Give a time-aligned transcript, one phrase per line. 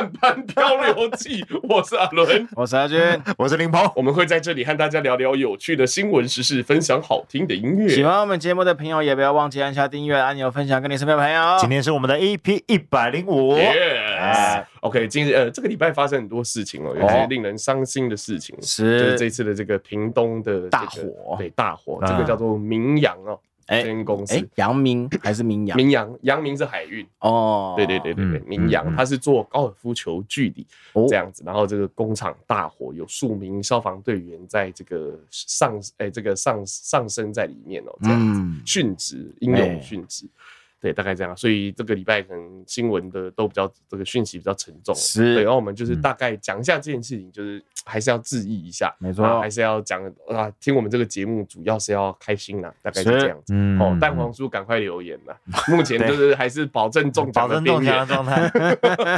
[0.00, 2.98] 来到后段班漂流记， 我是阿伦，我是阿军，
[3.36, 7.88] 我是林鹏，我们会在这里和大家聊聊有趣的新闻时事，分享好听的音乐。
[7.88, 11.58] 喜欢我们节目的朋友，也不要忘记按下订阅按钮，分享给你身边的朋友。
[11.60, 13.56] 今天是我们的 EP 一百零五
[14.80, 18.98] ，OK，今日呃这个礼拜发生很多事情哦，有些令人伤心的事情，是。
[19.00, 23.38] 就是这次的这个屏东的大火，对大火，这个叫做明扬哦。
[23.70, 25.76] 这间公司，阳明还是明扬？
[25.76, 27.74] 明扬，阳明是海运哦。
[27.76, 30.66] 对对对对对，明扬它是做高尔夫球具的
[31.08, 31.42] 这样子。
[31.46, 40.26] 然后这个工厂大火，有数名消防队员在这个上哎这个上上升在里面哦，这样子殉职，英勇殉职。
[40.80, 45.34] 对，大概这样，所以这个礼拜可能新闻的都比较这个讯息比较沉重，是。
[45.34, 53.54] 对，然后我们就是大概讲一下这件事情，就是 还是要质疑一下，没错，还是要讲啊，听我们这个节目主要是要开心啦，大概是这样子。
[53.78, 55.36] 哦，蛋黄叔赶快留言啦，
[55.68, 58.48] 目前就是还是保证中奖的边缘状态，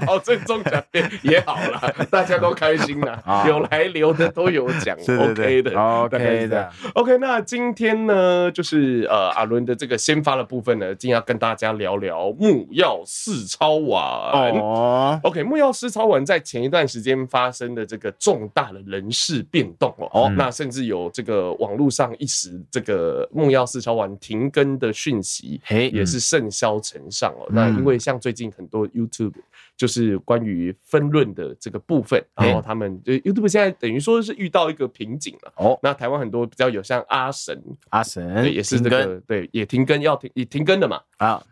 [0.05, 0.83] 保证中奖
[1.23, 7.19] 也好了，大家都开心啦，有来留的都有奖，OK 的，OK 的，OK。
[7.19, 11.52] 那今天呢，就是呃阿伦的这个先发的部分呢，今天要跟大家。
[11.53, 15.21] 大家聊聊木曜四超玩哦。
[15.23, 20.09] OK，木曜四超玩在前一段时间发生的这个重大的人事变动哦。
[20.15, 27.47] 哦，那甚至有这个网络上一时这个木曜四超玩停更的讯息，也是甚嚣尘上哦。
[27.51, 29.35] 那因为像最近很多 YouTube
[29.83, 35.77] 就是关于分论的这个部分，然后他们就 YouTube 现在等于说是遇到一个瓶颈了哦。
[35.83, 41.45] 那台湾很多比较有像阿神，阿神也是这个对，也停更要停也停更的嘛啊。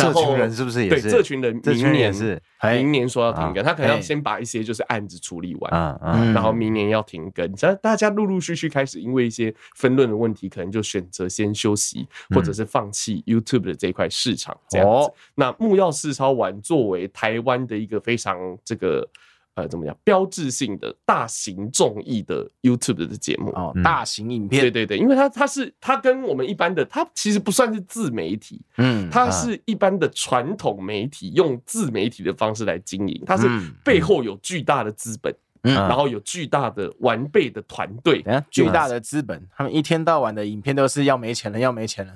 [0.00, 1.02] 这群人是不是也是？
[1.02, 5.98] 对，这群人明年是明年说要停更，他可能要先把一些就是案子处理完，
[6.32, 7.54] 然后明年要停更。
[7.54, 15.12] 这大家陆陆续续开始因为一些分论的问题，可能就选择先休息，或者是放弃 YouTube 的这一块市场这样子。
[15.34, 19.08] 那木曜四超玩作为台湾的一个非常这个。
[19.54, 19.96] 呃，怎么讲？
[20.04, 33.48] 标志性的大型综艺的 YouTube 的节目哦，大型影片，对对对，因为它它是它跟我们一般的，它其实不算是自媒体，嗯，它是一般的传统媒体用自媒体的方式来经营，它是
[33.84, 42.12] 背后有巨大的资本，嗯，然后有巨大的完备的团队，巨大的资本，他们一天到晚的影片都是要没钱了，要没钱了。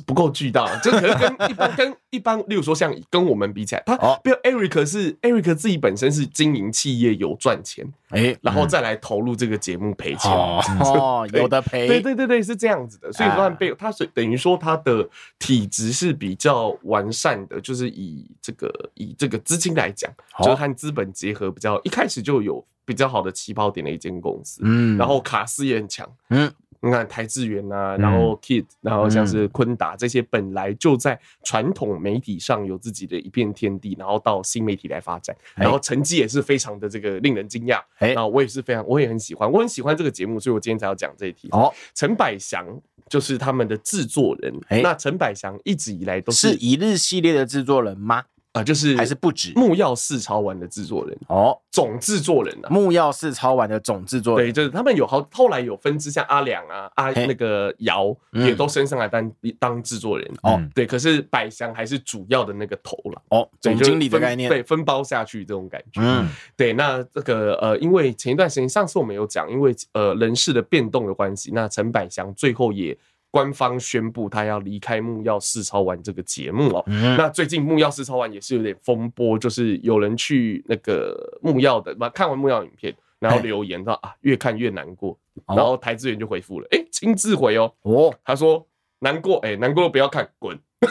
[0.00, 15.08] 不够巨大， 这可能跟一般跟一般，例如说像跟我们比起来，他比如 Eric 是 Eric 自己本身是经营企业有赚钱，哎，然后再来投入这个节目赔钱，哦，有的赔，对对对对，是这样子的，所以说被他是等于说他的
[15.38, 20.10] 体质是比较完善的，就是以这个以这个资金来讲，
[20.42, 26.50] 就是和资本结合比较一开始就有比较好的起跑点的一间公司，嗯，然后卡斯也很强，嗯。
[26.80, 37.80] 你看台智源啊，然后 Kid，然后像是坤达这些本来就在传统媒体上有自己的一片天地，然后到新媒体来发展，然后成绩也是非常的这个令人惊讶。
[37.98, 41.48] 然后我也是非常，我也很喜欢，我很喜欢这个节目，所以我今天才要讲这一题。
[41.52, 42.66] 哦，陈百祥
[43.08, 44.54] 就是他们的制作人。
[44.82, 48.24] 那陈百祥一直以来都是一日系列的制作人吗？
[48.52, 49.52] 啊，就是还是不止。
[49.54, 72.96] 木曜四超玩的制作人哦，总制作人啊，木曜四超玩的总制作人，对，就是他们有好后来有分支，像阿良啊、阿那个姚也都升上来当当制作人哦，对，可是百祥还是主要的那个头了哦，总经理的概念，对，分包下去这种感觉，嗯，对，那这个呃，因为前一段时间上次我们有讲，因为呃人事的变动的关系，那陈百祥最后也。
[73.30, 76.84] 官方宣布他要离开木曜四超玩这个节目哦。
[76.86, 85.18] 那最近木曜四超玩也是有点风波，就是有人去那个木曜的，看完木曜影片，然后留言说啊，越看越难过。
[85.46, 88.66] 然后台资源就回复了，哎，亲自回哦，哦，他说
[89.00, 90.58] 难过，哎，难过不要看，滚。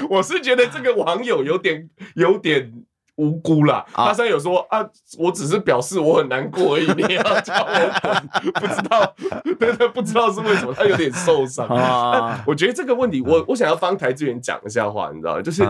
[0.10, 2.84] 我是觉得这个网友有点有点。
[3.20, 4.80] 无辜啦，他现在有说啊，
[5.18, 9.14] 我只是表示我很难过而已，你要叫我滚， 不知道，
[9.58, 11.68] 对对，不知道是为什么，他有点受伤。
[12.46, 15.42] 我觉得这个问题，我我想要帮台资源讲一下话，你知道吗？
[15.42, 15.62] 就是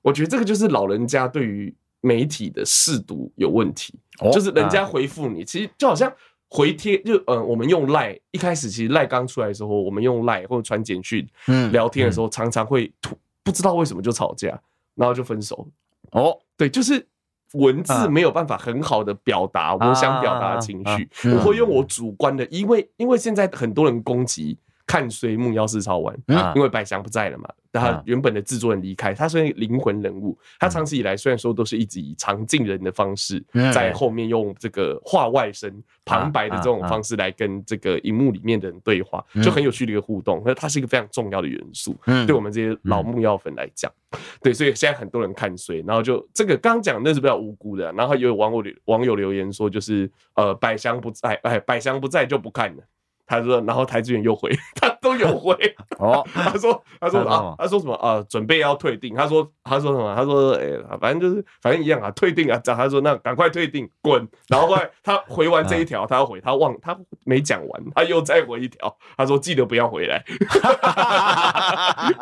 [0.00, 3.92] 我觉得这个就是老人家对于媒体的试读有问题，
[4.32, 6.10] 就是人家回复你，其实就好像
[6.48, 11.26] 回贴，就呃，我们用赖一开始其实赖刚出来的时候，我们用赖或者传简讯
[11.72, 14.58] 聊天的时候，常常会突不知道为什么就吵架，
[14.94, 15.66] 然后就分手。
[16.12, 17.06] 哦，对，就是
[17.52, 26.16] 文字没有办法很好的表达我想表达的情绪，我会用我主观的，因为因为现在很多人攻击看衰木曜四超玩，
[26.54, 27.48] 因为百祥不在了嘛。
[27.72, 30.34] 他原本的制作人离开，他是灵魂人物。
[30.58, 33.44] 他长期以来虽然说都是一直以常进人的方式，
[33.74, 35.70] 在后面用这个话外声
[36.02, 40.42] 旁白的这种方式来跟这个荧幕里面的人对话，就很有趣的一个互动。
[40.46, 41.94] 那它是一个非常重要的元素，
[42.26, 43.92] 对我们这些老木曜粉来讲，
[44.40, 52.82] 对，所以现在很多人看衰，然后就这个刚讲那是比较无辜的，然后有网友网友留言说，就是呃百祥不在，哎百祥不在就不看了。
[53.26, 54.50] 他说，然后台资源又回，
[54.80, 55.52] 他都有回
[55.98, 56.24] 哦。
[56.32, 58.24] 他说，他说啊，他说什么啊？
[58.28, 59.14] 准备要退订。
[59.14, 60.14] 他说，他说什么？
[60.14, 62.56] 他说，哎、欸，反正就是反正一样啊，退订啊。
[62.58, 64.26] 讲他说，那赶快退订，滚。
[64.48, 68.96] 然后后来他回完这一条， 他要回，他忘，他没讲完，他又再回一条。
[69.16, 70.24] 他说，记得不要回来，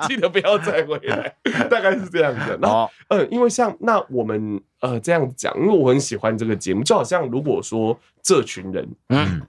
[0.09, 1.37] 记得不要再回来，
[1.69, 2.59] 大概是这样子。
[2.63, 9.43] 然后，嗯，因为像那我们呃这样讲，因为我很喜欢这个节目，就好像如果说这群人，嗯。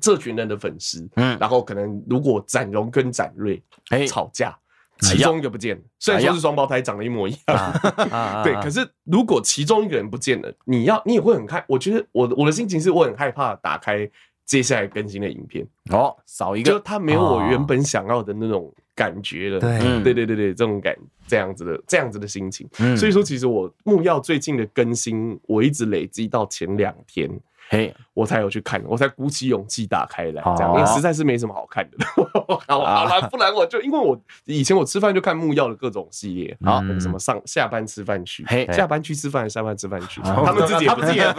[0.00, 3.62] 这群人的粉丝，嗯，然后可能如果展荣跟展瑞
[4.08, 4.56] 吵架，
[5.00, 7.72] 其中一个不见了，虽然说是双胞胎，长得一模一样，
[8.44, 14.08] 对，可是如果其中一个人不见了，你要你也会很害，我觉得我我的心情是我很害怕打开
[14.44, 15.66] 接下来更新的影片。
[15.90, 20.94] 哦，少一个，就他没有我原本想要的那种感觉了，对，对对对对，这种感
[21.26, 27.30] 这样子的这样子的心情，所以说其实我木曜最近的更新，我一直累积到前两天。
[27.72, 32.04] 嘿，我才有去看，我才鼓起勇气打开来，这样，因为实在是没什么好看的。
[32.66, 41.32] 好了，不然我就因为我以前我吃饭就看木曜的各种系列，啊，什么上下班吃饭去，下班去吃饭，下班吃饭去， 他们自己也不记得，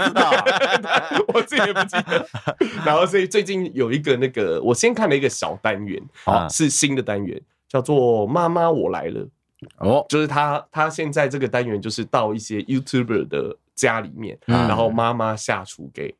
[1.34, 2.26] 我自己也不记得。
[2.86, 9.28] 然后所以最近有一个那个，我先看了一个小单元，啊，是新的单元，叫做“妈妈我来了”。
[9.78, 16.14] 哦，就是他他现在这个单元就是到一些 YouTuber 的家里面，然后妈妈下厨给。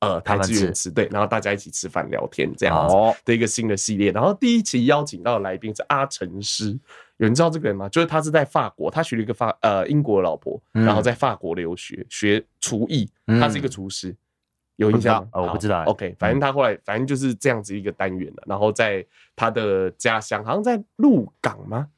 [0.00, 2.94] 呃，台资源吃对，然后大家一起吃饭聊天这样子
[3.24, 4.12] 的一个新的系列。
[4.12, 6.78] 然后第一期邀请到的来宾是阿成师，
[7.16, 7.88] 有人知道这个人吗？
[7.88, 14.14] 就是他是在法国，他娶了一个法呃英国的老婆，然后在法国留学学厨艺，他是一个厨师，
[14.76, 15.26] 有印象？
[15.32, 15.82] 我不知道。
[15.84, 18.42] OK，反正他后来反正就是这样子一个单元了。
[18.46, 19.02] 然后在
[19.34, 21.88] 他的家乡，好像在鹿港吗？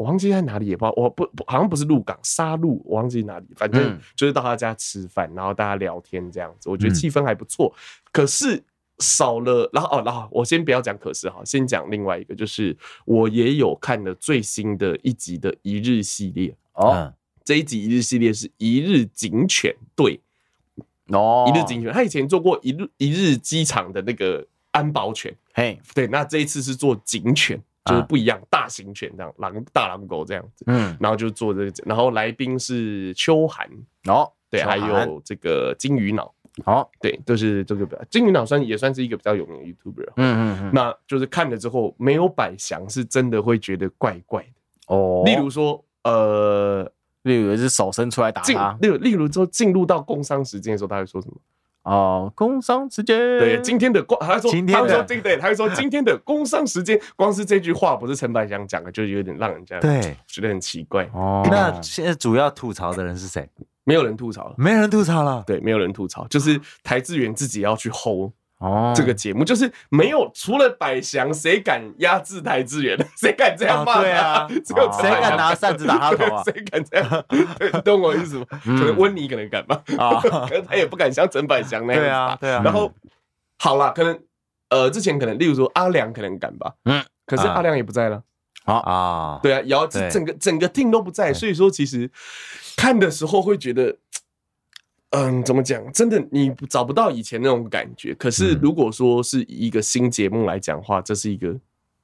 [0.00, 7.70] 我忘记在哪里，也不知道，我不好像不是鹿港沙鹿，我忘记哪里，反正就是到他家吃饭，然后大家聊天这样子，我觉得气氛还不错。
[8.10, 8.64] 可是
[8.98, 12.74] 少了，然后哦，然后我先不要讲可是哈，先讲另外一个，就是
[13.04, 17.12] 我也有看了最新的一集的一日系列哦，
[17.44, 20.18] 这一集一日系列是一日警犬队
[21.08, 27.62] 哦，一日警犬，他以前做过一日一日机场的那个安保犬，嘿，对，那这一次是做警犬。
[27.84, 33.68] 就是不一样，大型犬这样，狼大狼狗这样子，嗯，然后就做这个，然后来宾是秋寒，
[34.06, 36.32] 哦，对，还有这个金鱼脑，
[36.64, 44.94] 好，对，都是这个金鱼脑算也算是一个比较有名的 YouTuber，嗯嗯嗯，那就是看了之后没有百祥是真的会觉得怪怪的。
[44.94, 46.90] 哦，例如说，呃，
[47.22, 51.34] 例如是手伸出来打他，例如例如说进入到工伤时间的时候，他会说什么？
[51.82, 53.18] 哦，工商时间。
[53.38, 61.08] 对，今天的光，他说，他说，对对，他会说今天的工商时间，光是这句话不是陈百祥讲的，就有点让人家对觉得很奇怪。
[61.14, 63.48] 哦，那现在主要吐槽的人是谁？
[63.84, 65.42] 没有人吐槽了，没人吐槽了。
[65.46, 68.30] 对，没有人吐槽，就是台资源自己要去 hold。
[68.60, 72.96] 哦，这个节目就是没有除了百祥，谁敢压制台资源？
[73.16, 74.00] 谁敢这样骂？
[74.02, 76.42] 对啊，只有谁敢拿扇子打他头啊？
[76.46, 77.24] 谁敢这样？
[77.82, 78.46] 懂我意思吗？
[78.50, 82.02] 可能温妮可能敢吧，啊， 可能他也不敢像陈百祥那样。
[82.02, 82.62] 对啊，对啊。
[82.62, 82.92] 然后
[83.58, 84.18] 好了，可能
[84.68, 88.22] 呃，之前可能例如说阿良可能敢吧，嗯，可是阿良也不在了。
[88.64, 92.10] 啊啊，对啊，然后整个整个 team 都不在，所以说其实
[92.76, 93.96] 看的时候会觉得。
[95.10, 95.92] 嗯，怎么讲？
[95.92, 98.14] 真的，你找不到以前那种感觉。
[98.14, 101.52] 可是，如果说是以一个新节目来讲的话，这是一个，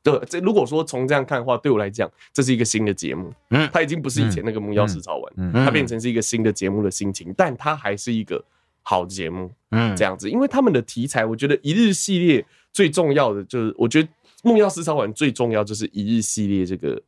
[0.03, 3.33] 对，这如果说从这样看的话，对我来讲，这是一个新的节目。
[3.51, 8.45] 嗯，它已经不是以前那个木曜4超玩，嗯，它变成是一个新的节目的心情，但它还是一个
[8.83, 9.51] 好节目。
[9.71, 14.09] 嗯，这样子，因为他们的题材，我觉得一日系列最重要的就是，我觉得
[14.43, 17.01] 木曜4超玩最重要就是一日系列这个。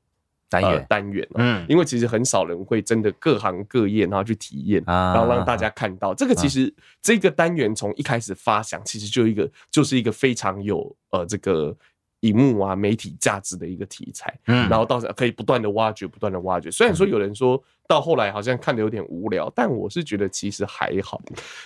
[0.49, 0.87] 单元。
[0.88, 6.14] 单元，嗯，因为其实很少人会真的各行各业，然后去体验，然后让大家看到。
[6.14, 6.35] 这个。
[6.35, 11.76] 其实这个单元从一开始发想，其实就一个就是一个非常有呃这个
[12.20, 16.70] 荧幕啊媒体价值的一个题材，嗯，然后到时候可以不断的挖掘，不断的挖掘。
[16.70, 21.20] 虽然说有人说到后来好像看的有点无聊，但我是觉得其实还好，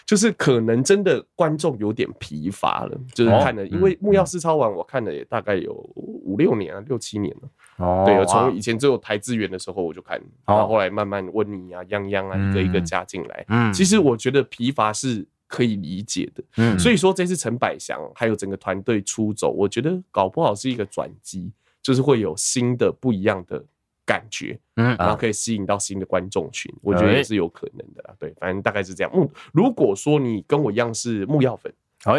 [0.05, 7.49] 就是可能真的观众有点疲乏了，就是看了，因为木曜四超玩，我看了也大概有五六年了，六七年了。
[7.79, 13.45] 哦，对，从以前只有台资源的时候我就看，然后后来慢慢温妮啊、泱泱啊一个一个加进来。
[13.49, 16.43] 嗯，其实我觉得疲乏是可以理解的。
[16.57, 23.63] 嗯，所以说这次陈百祥还有整个团队出走，我觉得搞不好是一个转机，就是会有新的不一样的
[24.07, 28.15] 感觉，嗯，然后可以吸引到新的观众群，我觉得也是有可能的啦。
[28.19, 29.13] 对，反正大概是这样。
[29.15, 31.71] 木，如果说你跟我一样是木曜粉，
[32.03, 32.15] 好，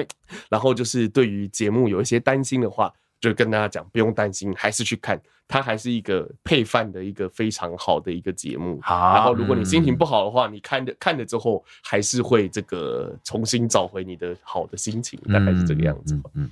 [0.49, 2.93] 然后就是对于节目有一些担心的话。
[3.23, 8.77] 就跟大家讲，不用担心，还是去看，它还是一个配饭的一个非常好的一个节目。
[8.81, 16.19] 好，然后如果你心情不好的话，你看着看了之后，还是会这个重新找回你的好的心情，大概是这个样子。
[16.33, 16.49] 嗯，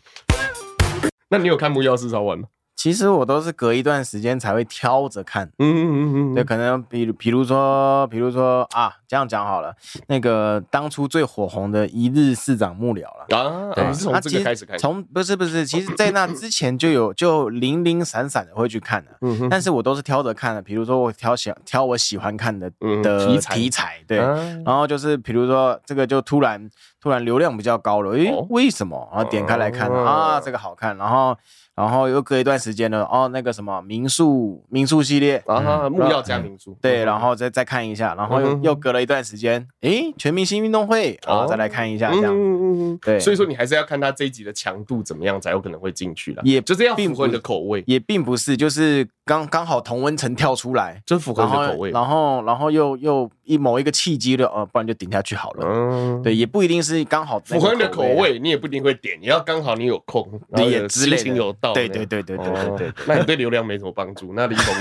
[1.28, 2.48] 那你有看《木曜四超玩》吗？
[2.76, 9.76] 其实我都是隔一段时间才会挑着看，嗯嗯嗯嗯，对，可能比如比如说，比如说啊，这样讲好了，
[10.08, 13.38] 那个当初最火红的一日市长幕僚了。
[13.38, 22.72] 啊，对，是从这个开始看，从不是不是，其实在那之前就有就零零散散的会去看的，嗯，但是我都是挑着看的，比如说我挑喜挑我喜欢看的
[23.04, 24.18] 的题材题材，对，
[24.66, 26.68] 然后就是比如说这个就突然
[27.00, 29.08] 突然流量比较高了，诶，为什么？
[29.14, 31.38] 然后点开来看啊，这个好看，然后。
[31.76, 61.74] 然后又隔一段时间呢，哦，那个什么民宿民宿系列啊，木曜加民宿，对，然后再再看一下，然后又又隔了一段时间，诶，全明星运动会，然后再来看一下，这样，嗯嗯对，所以说你还是要看他这一集的强度怎么样，才有可能会进去了，也就这样符合你的口味，也并不是，就是刚刚好同温层跳出来， 真符合你的口味，然后然后又又一某一个契机的，呃，不然就顶下去好了，嗯，对，也不一定是刚好符合你的口味，你也不一定会点，你要刚好你有空，也心情有到。
[61.74, 64.34] 对对对对对对对，那你对流量没什么帮助。
[64.34, 64.74] 那李总，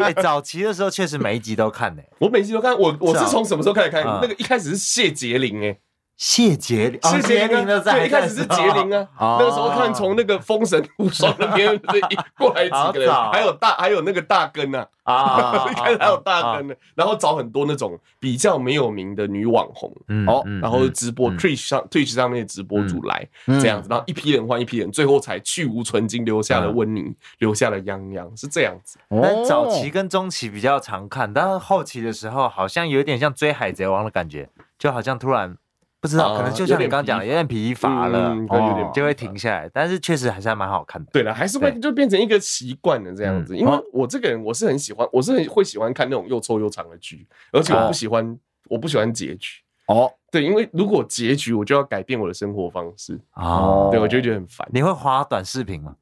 [0.02, 2.02] 哎，早期的时候确实每一集都看呢。
[2.18, 4.02] 我每一集都看，我我是从什么时候开始看？
[4.22, 5.78] 那个一开始是谢杰林哎。
[6.18, 11.80] 谢杰林，谢杰林的在，一开始是杰林啊，那个时候看从那个封神无双那边
[12.36, 19.94] 过来几个人，还有大还有那个大根呐啊，一开始还有大根呢，然后找很多那种比较没有名的女网红，
[20.26, 28.98] 哦，然后直播 Twitch 上 Twitch 上面的直播主来这样子，然后一批人换一批人，最后才去无存菁，留下了温妮，留下了泱泱，是这样子。
[29.08, 35.56] 但早期跟中期比较常看，但是后期的时候好像有点像追海贼王的感觉，就好像突然。
[36.00, 38.36] 不知道，可能就像你刚刚讲的，有点疲乏了，
[38.94, 39.68] 就会停下来。
[39.72, 41.10] 但是确实还是还蛮好看的。
[41.12, 43.56] 对了，还是会就变成一个习惯了这样子。
[43.56, 48.38] 因为我这个人，我是很喜欢，我是很会喜欢看那种又臭又长的剧，而且我不喜欢，
[48.68, 49.60] 我不喜欢结局。
[49.86, 53.18] 哦，对，因为如果结局，我就要改变我的生活方式。
[53.34, 54.68] 哦，对，我就觉得很烦。
[54.70, 55.96] 你会滑短视频吗？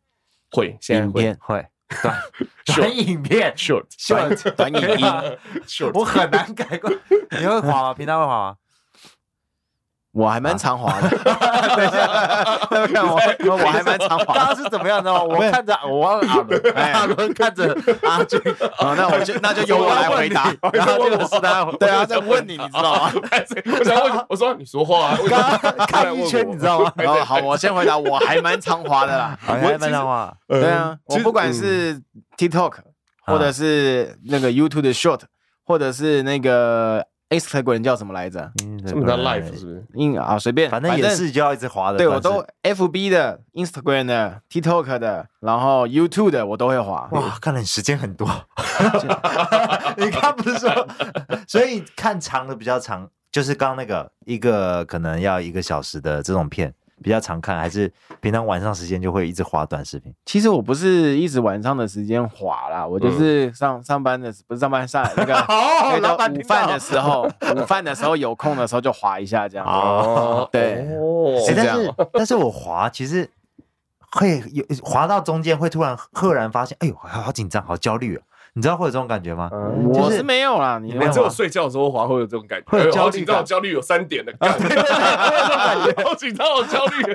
[0.51, 1.67] 会，现在会会
[2.03, 2.15] 短
[2.77, 5.07] 短影片，short short 短影音，
[5.67, 5.93] short。
[5.95, 6.91] 我很难改过。
[7.31, 7.95] 你会滑吗？
[7.95, 8.57] 平常会滑吗？
[10.17, 14.35] 我还蛮常滑的，等一下，我我还蛮常滑。
[14.35, 15.13] 刚刚是怎么样的？
[15.13, 18.41] 我看着我阿伦，阿伦看着阿俊，
[18.81, 20.51] 那我就那就由我来回答。
[20.73, 23.13] 然后这个是他，对啊，在问你，你知道吗？
[23.79, 25.19] 我想问，我说你说话啊，
[25.87, 26.91] 看一圈，你知道吗？
[27.23, 30.35] 好，我先回答，我还蛮常滑的啦，我还蛮常滑。
[30.49, 32.01] 对啊，我不管是
[32.39, 32.73] TikTok，
[33.27, 35.21] 或者是那个 YouTube 的 Short，
[35.67, 37.05] 或者是那个。
[37.31, 38.51] Instagram 叫什么来着？
[38.87, 39.85] 什么叫 Life 是不是？
[39.95, 41.99] 嗯啊，随便，反正也是就要一直滑的。
[41.99, 47.09] 对，我都 FB 的、Instagram 的、TikTok 的，然后 YouTube 的我都会滑。
[47.13, 48.29] 哇，看来你时间很多。
[49.97, 50.89] 你看不是说，
[51.49, 56.73] 所以看长的比较长，就是刚刚那个一个可能要一个小时的这种片。
[57.03, 60.15] 比较常看，还是平常晚上时间就会一直滑短视频？
[60.25, 65.33] 其实我不是一直晚上的时间滑啦，我就是上上班的，不是上班上 那个
[66.01, 69.67] 那个午饭的时候， 午饭的时候有空的时候就滑一下这样。
[69.67, 70.87] 哦，对，
[71.47, 71.79] 是这样。
[72.13, 73.29] 但是我滑其实
[74.13, 78.23] 会有滑到中间会突然赫然发现，哎呦，好紧张，好焦虑啊。
[78.57, 79.51] 你知道会有这种感觉吗？
[79.93, 81.13] 我是没有啦，你没有。
[81.13, 83.45] 只有睡觉的时候滑会有这种感觉，会有焦虑感。
[83.45, 87.15] 焦虑有三点的感觉， 好紧张，好焦虑。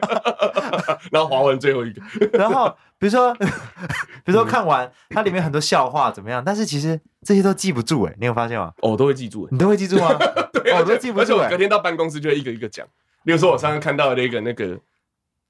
[1.12, 2.02] 然后滑完最后一个，
[2.38, 2.70] 然后
[3.00, 6.44] 比如说，比如说看完它里面很多笑话怎么样？
[6.46, 8.72] 但是其实这些都记不住哎，你有发现吗？
[8.84, 10.14] 哦，我都会记住，你都会记住吗？
[10.54, 11.22] 对，我都记不住。
[11.22, 12.86] 而且我隔天到办公室就会一个一个讲。
[13.26, 14.78] 比如说我上次看到的那个那个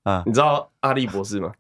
[0.04, 1.52] 啊，你知道阿笠博士吗？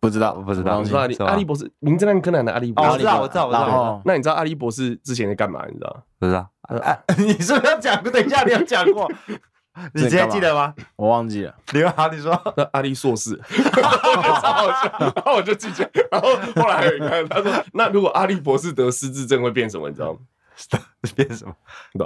[0.00, 0.78] 不知道，我不知道。
[0.78, 2.90] 我知道阿笠阿笠博士，名侦探柯南的阿笠博士。
[2.90, 4.02] 我知道，我知道，我知道。
[4.04, 5.64] 那你知道阿笠博士之前在干嘛？
[5.66, 6.02] 你知道？
[6.18, 6.48] 不知道。
[7.18, 8.02] 你是不是要讲？
[8.04, 9.10] 等一下，你有讲过？
[9.94, 10.74] 你之前记得吗？
[10.96, 11.54] 我忘记了。
[11.72, 12.40] 你好，你说。
[12.56, 13.40] 那阿笠硕士，
[13.72, 14.92] 超好笑。
[14.98, 15.84] 然后我就记住。
[16.10, 19.88] 然后后来还有一个，他说：“那如果阿笠博士得失智症会变什么？
[19.88, 20.18] 你知道吗？”
[21.14, 21.54] 变什么？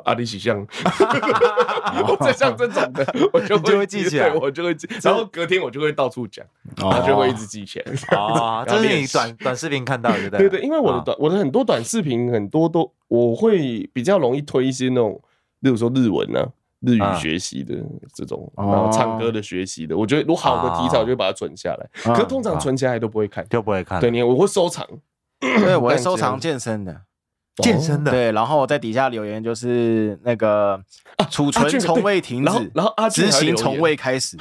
[0.04, 0.66] 阿里喜像，
[2.20, 4.88] 再像这种的，我就就会记起来，我就会记。
[5.02, 6.44] 然后隔天我就会到处讲，
[6.76, 7.92] 然后就会一直记起来。
[8.18, 15.20] 啊，这是你短短视频看到的，对 对，因为我的短我的很多短视频很多都我会比较容易推一些那种
[15.60, 16.48] 例如说日文呢、啊，
[16.80, 17.74] 日语学习的
[18.14, 21.88] 这种，然后唱歌的学习的，我觉得如果好的题材，我就会把它存下来。
[22.02, 24.00] 可是通常存起来都不会看，就不会看。
[24.00, 24.86] 对，你我会收藏，
[25.40, 27.02] 对，我会收藏健身的。
[27.56, 28.10] 健身的。
[28.10, 30.80] 对，然后我在底下留言就是那个
[31.30, 34.36] 储存从未停止，然后阿执行从未开始，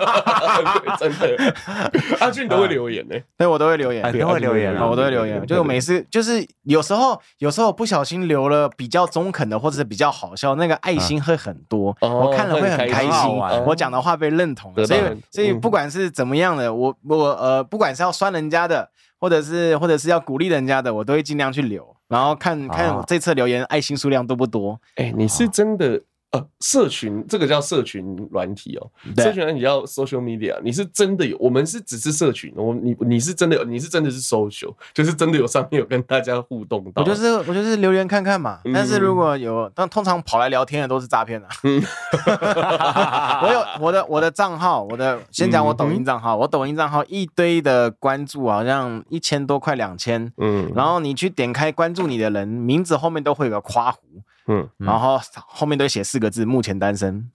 [0.98, 1.54] 真的，
[2.20, 15.00] 阿俊都会留言呢，对我都会留言，都会留言，我都会留言，就每次就是有时候有时候不小心留了比较中肯的或者是比较好笑，那个爱心会很多，我看了会很开心，我讲的话被认同，所以
[15.30, 18.88] 所以不管是怎么样的，我我呃不管是要酸人家的，
[19.18, 21.95] 或者是或者是要鼓励人家的，我都会尽量去留。
[22.08, 24.80] 然后看看我这次留言爱心数量多不多？
[24.96, 26.00] 哎，你是真的
[26.32, 30.60] 呃，社群这个叫社群软体哦，社群软体叫 social media。
[30.62, 37.02] 你是真的有，我们是只是社群，我你你是真的有，你是真的是 social，就是真的有上面有跟大家互动到。
[37.02, 41.46] 我就是我就是留言看看嘛，但是如果有，但通常跑来聊天的都是诈骗的。
[41.62, 41.80] 嗯，
[43.44, 50.32] 我有我的我的账号，我的先讲我抖音账号，我抖音账号一堆的关注，好像一千多，快两千。
[50.38, 53.96] 嗯，然后你去点开关注你的人名字后面都会有个括弧。
[54.46, 57.30] 嗯，然后后面都写四个字：目前单身。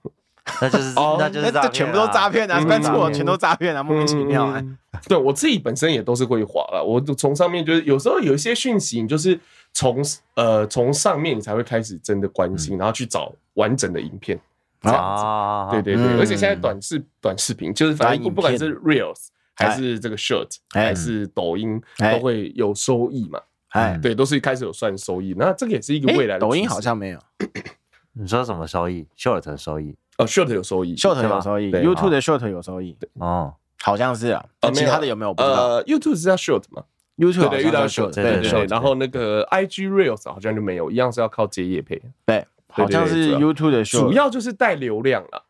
[0.60, 2.64] 那就是，那就是这全部都诈骗啊！
[2.66, 3.84] 关注我全都诈骗啊！
[3.84, 4.46] 莫名其妙。
[4.46, 4.62] 啊。
[5.08, 9.40] 对我自己本身也都是会滑了，我从上面就是有时候有一些讯息，你就是
[9.72, 10.04] 从
[10.36, 14.38] 呃从上面你才会开始真的关心，然后去找完整的影片
[14.82, 15.70] 啊。
[15.70, 23.40] 对对对，而且现在短视短视频就是反正不管是 Reels 还是这个 Short 还是抖音都会有收益嘛。
[23.72, 26.42] 哎，对，都是一开始有算收益，那这个也是一个未来的。
[26.42, 27.20] 抖音好像没有。
[28.14, 29.96] 你说什么收益？Short 的收益？
[30.18, 32.98] 哦，Short 有收益，Short 有收益，YouTube 的 Short 有收益。
[33.14, 34.46] 哦，好像是啊。
[34.74, 35.34] 其他的有没有？
[35.38, 36.84] 呃，YouTube 是叫 Short 嘛
[37.18, 38.66] ？YouTube 对遇到 Short，对对对。
[38.66, 42.02] 然后那个 IG Reels 好像就没有，一样是要靠接业配。
[42.26, 45.46] 对，好像是 YouTube 的 Short，主要就是带流量了。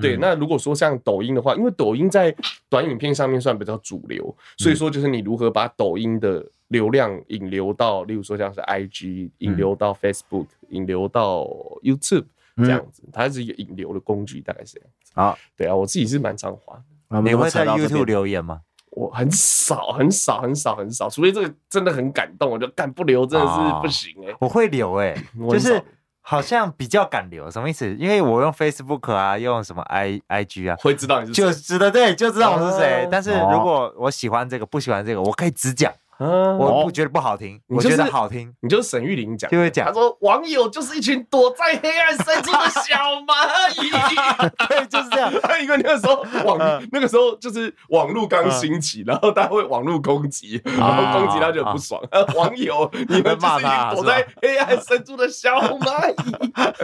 [0.00, 2.32] 对，那如果说像抖音的话，因为抖音在
[2.68, 11.44] 短影片上面算比较主流，所以说就是你如何把抖音的流量引流到，例如说像是 IG 引流到 Facebook，引流到
[11.82, 15.12] YouTube 这样子，它是一个引流的工具，大概是这样子。
[15.14, 17.20] 啊，对啊，我自己是蛮常滑的。
[17.22, 18.60] 你会在 YouTube 留言吗？
[18.90, 24.34] 我很少，很少，很少，很少，除非这个真的很感动，我就干不留真的是不行哎。
[24.40, 25.16] 我会留 哎，
[25.50, 25.82] 就是。
[26.26, 27.86] 好像比较敢留，什么意思？
[27.96, 33.06] 因为我用 Facebook 啊，用什么 I IG 啊，会知道你是就知道对，就知道我是谁。
[33.10, 35.92] 但是如果我喜欢这个，不喜欢这个，我可以直讲。
[36.18, 38.54] 我不觉得不好听，我觉得好听。
[38.60, 39.86] 你就是沈玉玲讲，就会讲。
[39.86, 42.94] 他说网友就是一群躲在黑暗深处的小
[43.26, 43.90] 蚂蚁。
[44.68, 45.32] 对，就是这样。
[45.62, 46.58] 因为那个时候网
[46.92, 52.00] 那个时候就是网络刚兴起，然后大家会网络攻击，然后攻击他就很不爽。
[52.34, 56.14] 网友，你们就是一群躲在黑暗深处的小蚂蚁。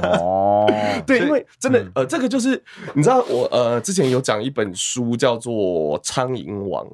[0.02, 0.66] 哦，
[1.06, 2.62] 对，因为真的呃，这个就是
[2.94, 5.52] 你知道我呃之前有讲一本书叫做
[6.02, 6.84] 《苍蝇王》。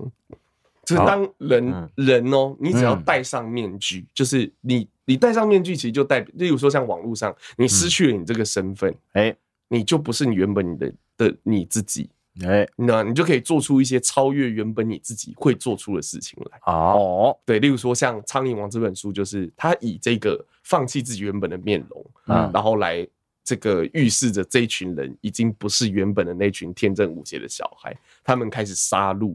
[0.87, 12.09] 就是当人人哦，你只要戴上面具，就是你你戴上面具，其实就代表，例如说像网络上，你失去了你这个身份，哎，你就不是你原本你的的你自己，
[12.45, 16.61] 哎，那你就可以做出一些超越原本你自己会做出的事情来。
[16.73, 23.05] 哦，对，例如说像《苍蝇王》这本书，就是他以这个放弃自己原本的面容，嗯，然后来
[23.43, 29.35] 这个预示着这一群人已经不是原本的那群天真无邪的小孩，他们开始杀戮。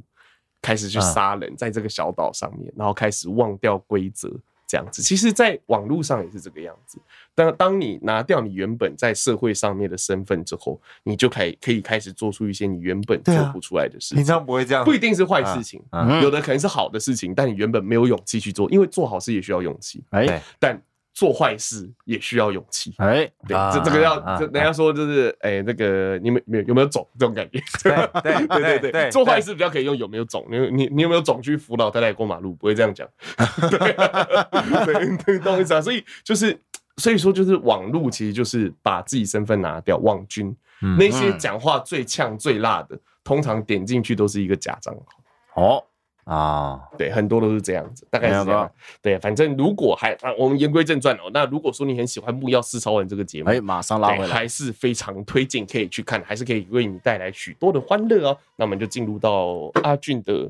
[0.62, 4.32] 开始去杀人，在这个小岛上面，然后开始忘掉规则，
[4.68, 5.02] 这样子。
[5.02, 7.00] 其实，在网络上也是这个样子。
[7.34, 14.18] 当当你拿掉你原本在社会上面的身份之后，你就可以可以开始做出一些你原本做不出来的事情。
[14.18, 15.82] 平常不会这样，不一定是坏事情，
[16.22, 20.04] 有的可能是好的事情，但你原本没有勇气去做，因为做好事也需要勇气。
[20.12, 20.82] 哎，但。
[21.14, 27.62] 做坏事也需要勇气，哎，对，这这个要，人家说就是，哎，那个你们有有没有种这种感觉？
[27.84, 27.94] 对
[28.48, 32.54] 对对对对，做坏事比较可以用有没有种，你你你有没有种去扶老太太过马路？
[32.54, 33.08] 不会这样讲，
[33.70, 35.82] 对，对，懂我意思啊？
[35.82, 36.58] 所以就是，
[36.98, 40.56] 所以说就是网络其实就是把自己身份拿掉，网军
[40.98, 45.62] 那些讲话最呛最辣的，通常点进去都是一个假账号。
[45.62, 45.84] 哦。
[46.32, 48.72] 啊，对，很多都是这样子，大概是这样。
[49.02, 51.30] 对，反正如果还啊，我们言归正传哦。
[51.34, 58.38] 那如果说你很喜欢《木曜四超人》这个节目，哎，马上拉回来，还是非常推荐可以去看，还是可以为你带来许多的欢乐哦。
[58.56, 60.50] 那我们就进入到阿俊的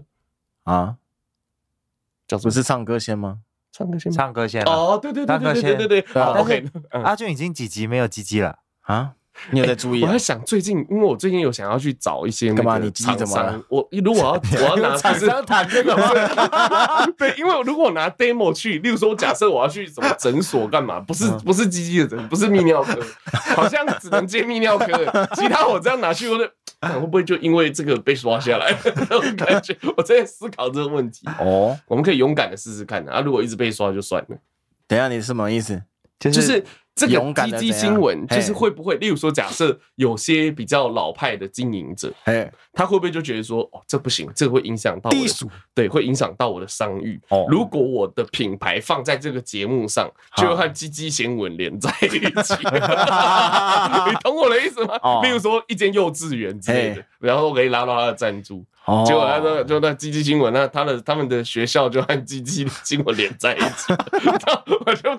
[0.65, 0.97] 啊，
[2.27, 3.39] 叫做不是唱歌先吗？
[3.71, 6.21] 唱歌先，唱歌先哦，对对对对对对对。
[6.21, 9.15] OK，阿俊已经几集没有鸡鸡了啊？
[9.49, 10.03] 你有在注意？
[10.03, 16.07] 我在想最近，因为我最近有想要去找一些那个厂商，我如果要 我要拿厂商谈这个吗？
[17.17, 20.99] 对，因为如果我拿 demo 去，例如说，假设我要去什么诊所干嘛？
[20.99, 22.99] 不是不是鸡鸡的诊，不是泌尿科，
[23.55, 24.85] 好像只能接泌尿科。
[25.35, 26.49] 其他我这样拿去，我的
[26.81, 28.77] 会不会就因为这个被刷下来？
[29.09, 31.27] 那种感觉，我在思考这个问题。
[31.39, 33.21] 哦，我们可以勇敢的试试看啊！
[33.21, 34.37] 如果一直被刷就算了。
[34.87, 35.81] 等一下，你是什么意思？
[36.19, 36.63] 就是。
[37.07, 42.13] 这个鸡鸡新闻就是会不会，例如说，假设有些比较老派的经营者，
[42.73, 47.19] 他会不会就觉得说，哦，这不行，这个会影响到我的，对，会影响到我的商誉。
[47.49, 52.07] 如果我的品牌放在这个节目上，就和鸡鸡新闻连在一
[52.41, 52.53] 起，
[54.07, 54.95] 你懂我的意思吗？
[55.23, 58.63] 例如说，一间幼稚园之类的，然后我可以拿到他的赞助。
[59.05, 63.93] 结果他说，就那鸡鸡新闻，那他的他们的学校就和鸡鸡新闻连在一起，
[64.85, 65.11] 我就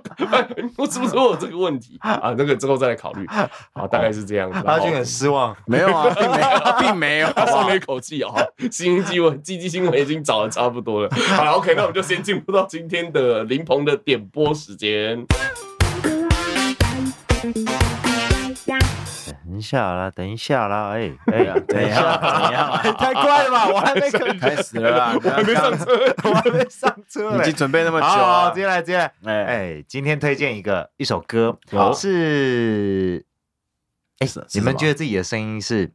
[0.77, 3.25] 我是不是我这个问题啊，那个之后再来考虑。
[3.73, 4.59] 好，大概是这样子。
[4.67, 8.33] 阿俊很失望，没有啊， 并没有，并没有，他松了一口气啊。
[8.71, 11.09] 新鸡闻，鸡鸡新闻已经找的差不多了。
[11.37, 15.25] 好了，OK，那我们就先进入到今天的林鹏的点播时间。
[19.45, 22.73] 等一下啦，等一下啦，哎哎呀， 等一下，怎样？
[22.97, 28.07] 太快了吧， 我还没开始了，我还没上车，我还没上车，已经准备那么久。
[28.07, 31.59] 好，接下来，接下来，哎，今天推荐一个一首歌，
[31.95, 33.25] 是，
[34.19, 35.93] 哎，你们觉得自己的声音是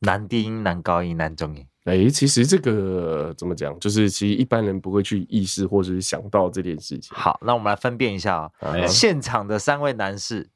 [0.00, 1.66] 男低音、男高音、男中音？
[1.84, 3.76] 哎，其实这个怎么讲？
[3.80, 7.16] 就是其实一般人不会去意识或者是想到这件事情。
[7.16, 10.48] 好，那我们来分辨一下啊，现场的三位男士。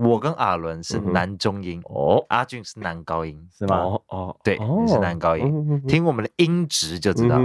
[0.00, 3.76] 我跟阿伦是男中音哦，阿俊是男高音是吗？
[3.76, 4.56] 哦哦，对，
[4.88, 5.82] 是男高音。
[5.86, 7.38] 听我们的音质就知道。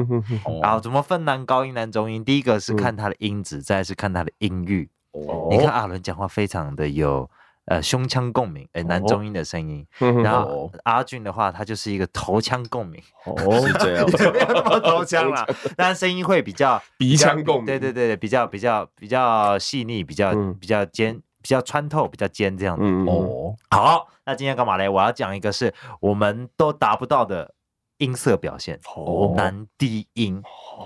[0.62, 2.24] 然后怎么分男高音、男中音？
[2.24, 4.90] 第一个是看他的音质，再是看他的音域。
[5.12, 7.30] 哦，你看阿伦讲话非常的有
[7.66, 9.86] 呃胸腔共鸣，哎，男中音的声音。
[10.24, 13.02] 然后阿俊的话，他就是一个头腔共鸣。
[13.26, 13.36] 哦，
[13.68, 17.66] 是这样，没有那么头腔了， 但声音会比较鼻腔共鸣。
[17.66, 21.20] 对对对对，比较比较比较细腻，比较比较尖。
[21.46, 22.82] 比较穿透，比较尖，这样子。
[22.84, 24.90] 嗯、哦，好，那今天干嘛嘞？
[24.90, 27.54] 我要讲一个是我们都达不到的
[28.00, 28.80] 音色表现。
[28.96, 30.42] 哦，男低音。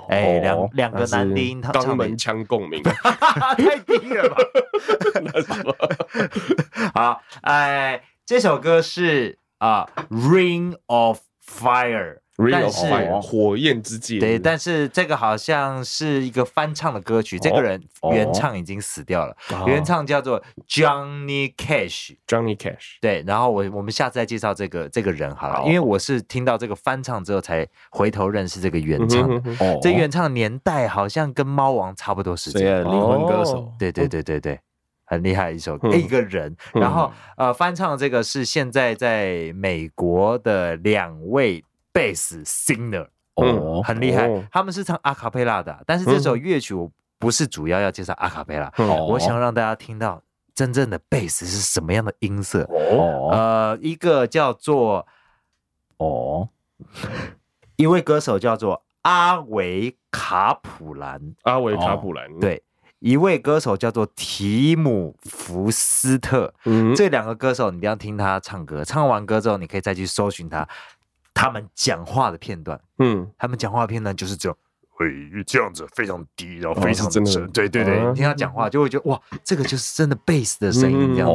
[0.10, 4.36] 哎、欸，两两个男低音，他肛门腔共鸣， 太低了吧？
[5.24, 5.74] 那什么？
[6.94, 12.16] 好，哎，这首歌是啊，呃《Ring of Fire》。
[12.52, 12.88] 但是
[13.22, 19.36] 火焰之戒，对，但是这个好像是一个翻唱的歌曲，这个人原唱已经死掉了，
[19.68, 29.42] 原唱叫做 Johnny Cash，Johnny Cash，对，然后我我们下次再介绍这个这个人好了，因为我是听到这个翻唱之后才回头认识这个原唱的，
[29.82, 34.60] 这原唱年代好像跟猫王差不多时间，灵魂歌手，对对对对对，
[35.06, 41.64] 很厉害一首一个人，然后呃翻唱这个是现在在美国的两位。
[42.00, 50.24] 贝斯 singer 哦，很厉害，他们是唱阿卡贝拉的，但是这首乐曲我不是主要要介绍阿卡贝拉，我想让大家听到
[50.56, 52.64] 真正的贝斯是什么样的音色。
[52.64, 55.06] 哦，呃，一个叫做
[55.98, 56.48] 哦，
[57.76, 62.64] 一位歌手叫做阿维卡普兰，阿维卡普兰，对，
[63.00, 66.96] 一位歌手叫做提姆福斯特，嗯。
[66.96, 70.68] 这两个歌手你一定要听他唱歌，唱完歌之后你可以再去搜寻他。
[71.40, 74.58] 他们讲话的片段，嗯，他们讲话的片段就是这种，
[74.90, 75.10] 会
[75.48, 81.30] 这样子非常低，然后非常真的，对对对，你听他讲话就会觉得哇，这个就是真的贝斯的声音这样。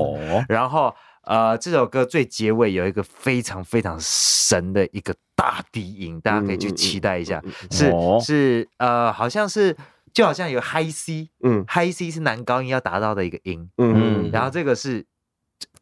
[0.46, 7.90] 然后呃，这首歌最结尾有一个非常非常神的一个大低音，大家可以去期待一下，是
[8.20, 9.74] 是呃，好像是
[10.12, 15.06] 就好像有 high C，嗯，high C 是男高音要达到的一个音，嗯，然后这个是。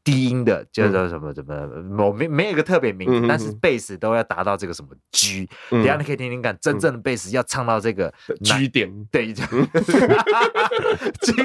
[0.05, 8.13] 低音的叫做什么什么，我没没有一个特别名字，但是贝斯都要达到这个什么 G，等下你可以听听看，真正的贝斯要唱到这个
[8.43, 9.43] G 点，对， G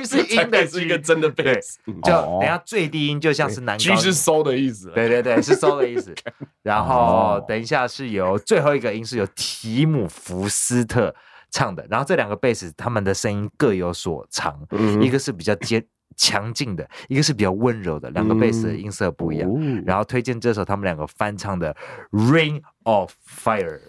[0.03, 6.15] 是音的， 是一个真的贝斯，就等下最低音就像是男高，G 是收的意思，对对对，是收的意思。
[6.63, 11.13] 然后等一下是由最后一个音是由提姆福斯特
[11.51, 14.59] 唱的，然后这两个贝斯他们的声音各有所长，
[14.99, 15.85] 一个是比较尖。
[16.17, 19.49] 强劲的，一个是比较温柔的，两个贝斯的音色不一样。
[19.55, 21.73] 嗯、然后推荐这首他们两个翻唱的
[22.31, 23.79] 《Ring of Fire》。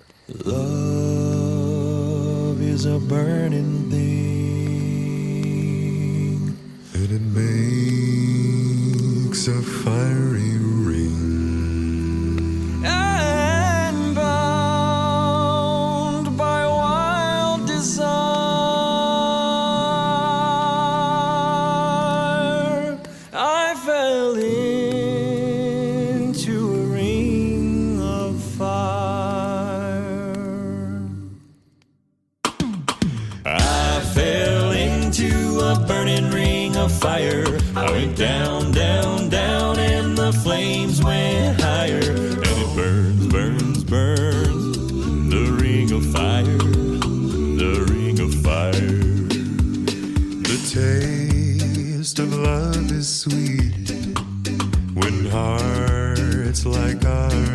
[0.44, 1.48] Love
[2.60, 4.28] is a burning thing,
[6.92, 7.48] and it makes
[9.48, 10.58] a fiery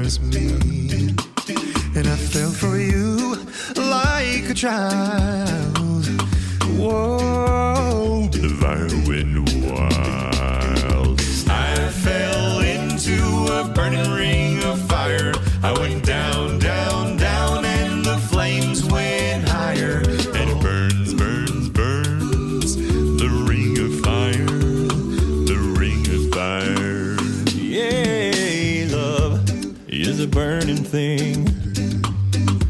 [0.04, 1.18] meet.
[1.96, 3.38] And I fell for you
[3.78, 6.06] like a child.
[6.78, 7.23] Whoa,
[30.02, 31.48] is a burning thing,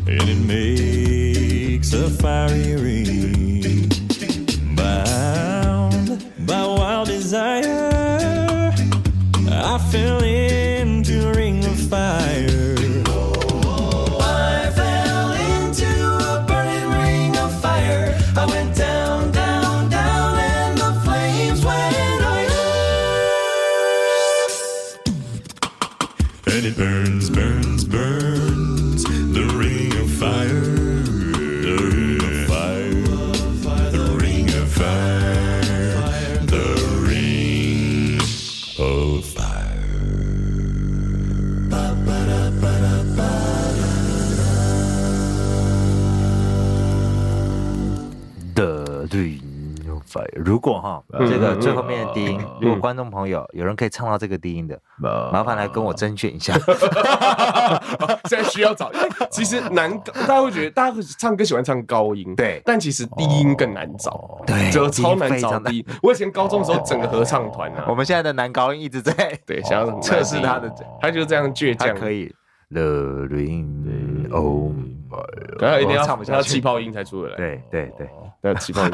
[0.08, 3.90] and it makes a fiery ring.
[4.76, 8.74] Bound by wild desire,
[9.50, 10.43] I fell into
[50.64, 51.04] 果哈。
[51.28, 54.80] 这个最后面的低音，如果观众朋友有人可以唱到这个低音的，
[55.32, 56.54] 麻烦来跟我甄选一下。
[58.30, 58.90] 现在需要找，
[59.30, 65.80] 其实男大家会觉得大家会唱歌喜欢唱高音，对，但其实低音更难找，对，就超难找低。
[65.80, 65.86] 音。
[66.02, 69.14] 我以前高中的时候，整个合唱团啊，我们现在的男高音一直在
[69.46, 72.34] 对想要测试他的，他就这样倔强，可以。
[72.74, 74.28] The ring
[75.10, 77.36] fire，可能一定要唱不下气泡音才出得来。
[77.36, 78.10] 对对对，
[78.42, 78.94] 要气泡音。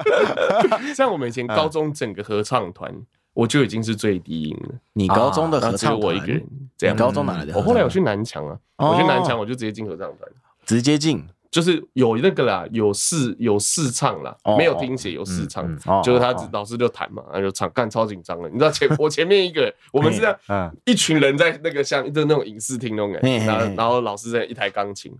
[0.96, 2.90] 像我们以前高中整个合唱团，
[3.34, 4.74] 我就已经是最低音了。
[4.94, 6.42] 你高中的合唱团，我一个人
[6.76, 6.96] 这样。
[6.96, 7.52] 高中哪来的？
[7.54, 10.30] 我后来有去南强啊，我去南强我就直接进合唱团，
[10.64, 11.22] 直接进。
[11.50, 15.66] 就是有那个啦，有试有试唱啦，没有听写，有试唱，
[16.02, 18.48] 就是他老师就弹嘛，然后就唱，干超紧张的。
[18.48, 20.38] 你知道前 我前面一个，我们是这样，
[20.84, 25.12] 一群人在那个像就那种影视厅那种感觉，然后然后老师在一台钢琴，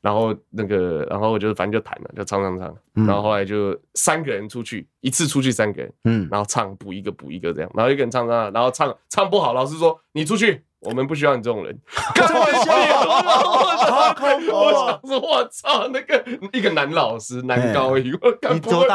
[0.00, 10.62] 然后那个然后我就反正就弹了，就唱唱唱，然后后来就三个人出去，一次出去三个人，嗯，然后唱补一个补一个这样，然后一个人唱唱，然后唱唱不好，老师说你出去。
[10.80, 11.76] 我们不需要你这种人，
[12.14, 14.52] 开玩笑，好恐怖！
[14.52, 18.86] 我想说，我操，那个一个男老师，男高音，我干不会，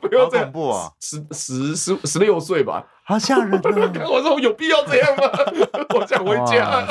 [0.00, 0.90] 不要这样，恐怖啊！
[1.00, 3.60] 十十十十六岁吧，好吓人啊！
[4.10, 5.22] 我说有必要这样吗？
[5.94, 6.86] 我想回家。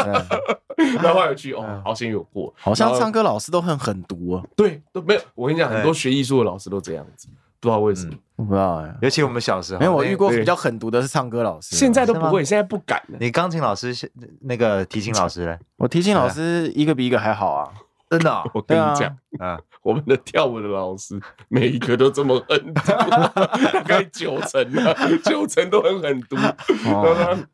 [0.78, 4.44] 然后 后来去哦，好像有过，好像唱歌老师都很狠毒啊。
[4.56, 5.22] 对，都没有。
[5.36, 7.28] 我跟你讲，很多学艺术的老师都这样子。
[7.60, 8.96] 不知道为什么，我不知道哎。
[9.02, 13.18] 尤其我们小时候，没有我遇过比较狠毒的是唱歌老师，现在都不会，现在不敢了。
[13.20, 13.94] 你钢琴老师，
[14.42, 15.58] 那个提琴老师嘞？
[15.78, 17.70] 我提琴老师一个比一个还好啊，
[18.10, 18.44] 真的。
[18.54, 22.82] 我跟你讲啊，我们的跳舞的老师每一个都这么狠毒，
[23.74, 24.94] 大概九成啊，
[25.24, 26.36] 九成都很狠毒。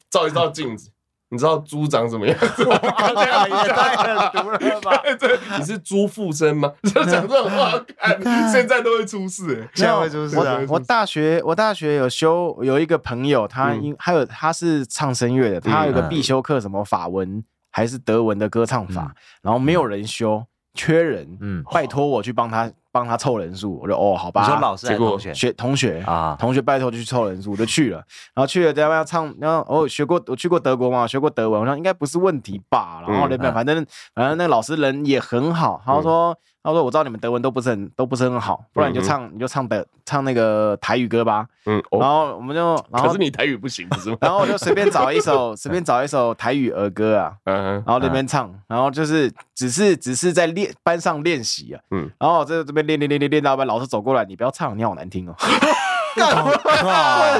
[0.09, 0.89] 照一照镜子。
[1.33, 2.79] 你知道猪长什么样子吗？
[3.65, 5.01] 也太狠毒了吧！
[5.57, 6.71] 你是猪附身吗？
[6.83, 10.61] 就讲这种话，看现在都会出事，现在会出事啊！
[10.69, 22.71] 我大学我大学有修，有一个朋友，他因还有他是唱声乐的，他有个必修课，什么法文还是德文的歌唱法，然后没有人修，缺人，嗯，拜托我去帮他。
[22.93, 24.41] 帮他凑人数，我就哦，好吧。
[24.43, 25.33] 你说老师还是同学？
[25.33, 27.97] 学同学啊，同学拜托就去凑人数，我就去了。
[28.35, 33.01] 然后去了，在那边唱，然后哦，学过，我去过德国嘛，学过德文，我想应该不是问题吧。
[33.07, 41.47] 然后那边反正反正那老师人也很好，他说他说我知道你们德文都不是很都不是很好，不然你就唱你就唱的唱那个台语歌吧。
[41.65, 44.17] 嗯，然后我们就，可是你台语不行不是吗？
[44.21, 55.35] 然后我就随便找一首 随便找一首台语儿歌啊，然后那边唱，然后就是只是只是在练班上练习啊，嗯，然后这这边练练练练练到班，老师走过来，你不要唱，你好难听哦，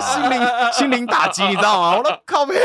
[0.01, 1.97] 心灵心灵打击，你知道吗？
[1.97, 2.62] 我都靠边，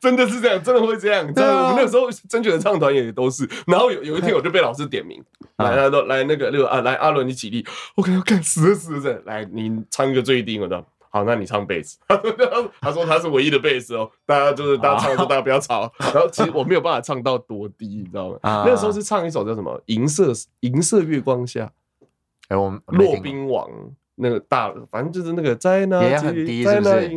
[0.00, 1.24] 真的是这样，真的会这样。
[1.26, 3.48] 真的，我们那时候甄选的唱团也都是。
[3.66, 5.22] 然后有有一天，我就被老师点名，
[5.58, 10.84] 来来都来那个那个啊，来阿伦你起立，我感觉干死了死了，来你唱一个最低我的。
[11.16, 11.98] 好，那你唱贝斯。
[12.06, 15.90] 他 说他说他是唯一的贝斯哦，大家就是大家唱的时候大家不要吵。
[15.98, 18.38] 然后其实我没有办法唱到多低，你知道吗？
[18.42, 21.64] 那时候是唱一首叫什么《银色银色月光下》。
[22.48, 23.66] 哎，我们骆宾王。
[24.16, 27.10] 那个大，反正就是那个在那也很低，是不是？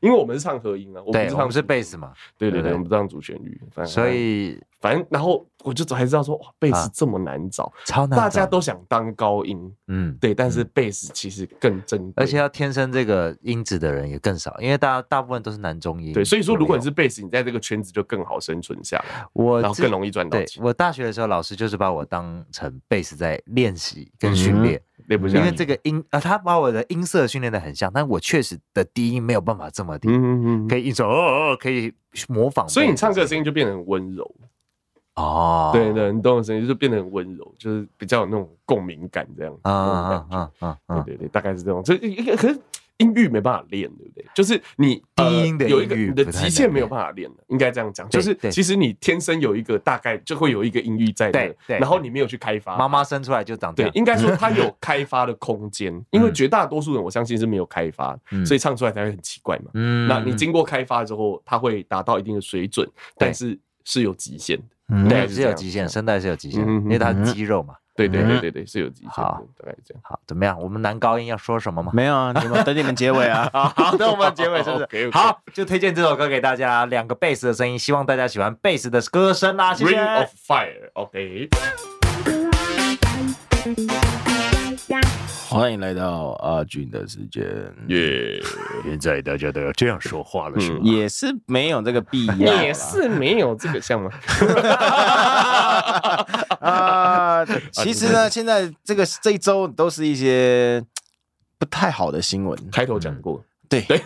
[0.00, 20.62] 因为我们是唱和音啊，我们是唱是贝斯嘛，对对对，我们唱主旋律，所以反正然后我就还知道说，哇，贝斯这么难找，超难，大家都想当高音，嗯，对，但是贝斯其实更珍贵，而且要天生这个音质的人也更少，因为大家大部分都是男中音，对，所以说如果你是贝斯，你在这个圈子就更好生存下来，我然后更容易赚到钱。
[20.62, 24.80] 我大学的时候，老师就是把我当成贝斯在练习跟训练。
[25.08, 31.92] 因为这个音啊，他把我的音色训练的很像，但我确实的低音没有办法这么低，嗯嗯可以一首哦哦，可以
[32.28, 34.30] 模仿，所以你唱歌的声音就变得很温柔。
[35.14, 40.26] 哦，对对，你懂我声音就变得很温柔，就是比较有那种共鸣感这样啊啊
[40.60, 42.60] 啊啊，对对对，大概是这种，这一个可是。
[42.98, 44.24] 音域没办法练，对不对？
[44.34, 48.08] 就是你低音的有一个你的极限没有办法练的，应该这样讲。
[48.08, 53.74] 就是其实你天生有一个大概就会有一个音域在的，然后你没有去开发，妈妈生出来就长。
[53.74, 59.70] 对，应该说它有开发的空间， 因为绝大多数人我相信是没有开发，所以唱出来才会很奇怪嘛。
[59.74, 64.56] 嗯，那你经过开发之后，它会达到一定的水准，但是是有极限
[64.88, 67.74] 的，对，是有极限，声带是有极限，因为它是肌肉嘛。
[68.06, 69.10] 对对对对对，是有极限。
[69.10, 70.00] 好，大概这样。
[70.04, 70.56] 好，怎么样？
[70.62, 71.90] 我们男高音要说什么吗？
[71.92, 73.50] 没有啊，你们等你们结尾啊。
[73.52, 75.10] 好，等我们结尾是不是？
[75.10, 79.74] 好，就推荐这首歌给大家，两个贝斯的声音，希望大家喜欢贝斯的歌声啦。
[79.74, 79.96] 谢谢。
[79.96, 81.48] Ring of Fire，OK。
[85.48, 87.42] 欢迎来到阿军的时间。
[87.88, 88.38] 耶，
[88.84, 90.80] 现在大家都要这样说话了，是吗？
[90.82, 94.10] 也是没有这个必要，也是没有这个项目？
[96.60, 100.84] 啊，其实呢，现在这个这一周都是一些
[101.58, 102.58] 不太好的新闻。
[102.70, 103.96] 开头讲过，对， 他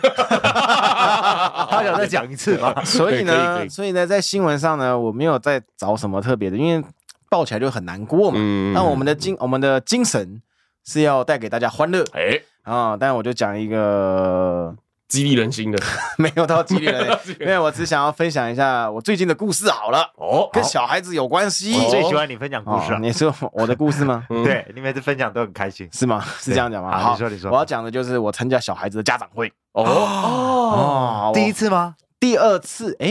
[1.83, 2.81] 想再讲一次吧？
[2.85, 6.81] 所以呢，所以呢，在新闻上呢，我没有再找什么特别的，因为
[7.29, 8.39] 抱起来就很难过嘛。
[8.73, 10.41] 那我们的精，我们的精神。
[10.85, 12.97] 是要带给大家欢乐，哎啊！
[12.99, 14.73] 但我就讲一个
[15.07, 15.77] 激励人心的，
[16.17, 20.11] 没有到激励人心， 因为我只想要分享一下我最近的故事好了。
[20.15, 21.73] 哦，跟小孩子有关系。
[21.75, 24.25] 我最喜欢你分享故事了，你说我的故事吗？
[24.43, 26.23] 对，你每次分享都很开心，是吗？
[26.39, 26.97] 是这样讲吗？
[26.97, 27.51] 好，你说你说。
[27.51, 29.51] 我要讲的就是我参加小孩子的家长会。
[29.73, 31.95] 哦哦，第一次吗？
[32.19, 32.95] 第二次？
[32.99, 33.07] 哎，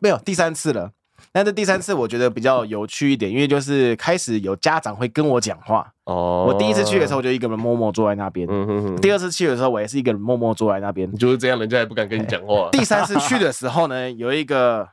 [0.00, 0.90] 没有，第三次了。
[1.36, 5.86] 但是第三次我觉得比较有趣一点，因为就是开始有家长会跟我讲话。
[6.04, 8.48] 哦，我第一次去的时候，我就一个人默默坐在那边。
[8.50, 8.96] 嗯哼哼。
[9.02, 11.14] 第二次去的时候，我也是一个人默默坐在那边。
[11.18, 12.70] 就是这样，人家也不敢跟你讲话。
[12.72, 14.88] 第三次去的时候呢，有一个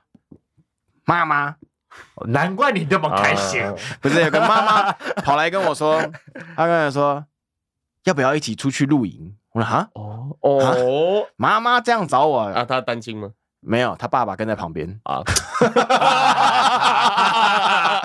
[1.06, 1.56] 妈妈，
[2.28, 3.64] 难怪你这么开心。
[4.02, 6.02] 不是有个妈妈跑来跟我说，
[6.58, 7.24] 她跟我说
[8.04, 9.34] 要不要一起出去露营？
[9.54, 12.66] 我说哈哦哦，妈妈这样找我啊？
[12.66, 13.30] 她单亲吗？
[13.64, 15.22] 没有，他爸爸跟在旁边啊。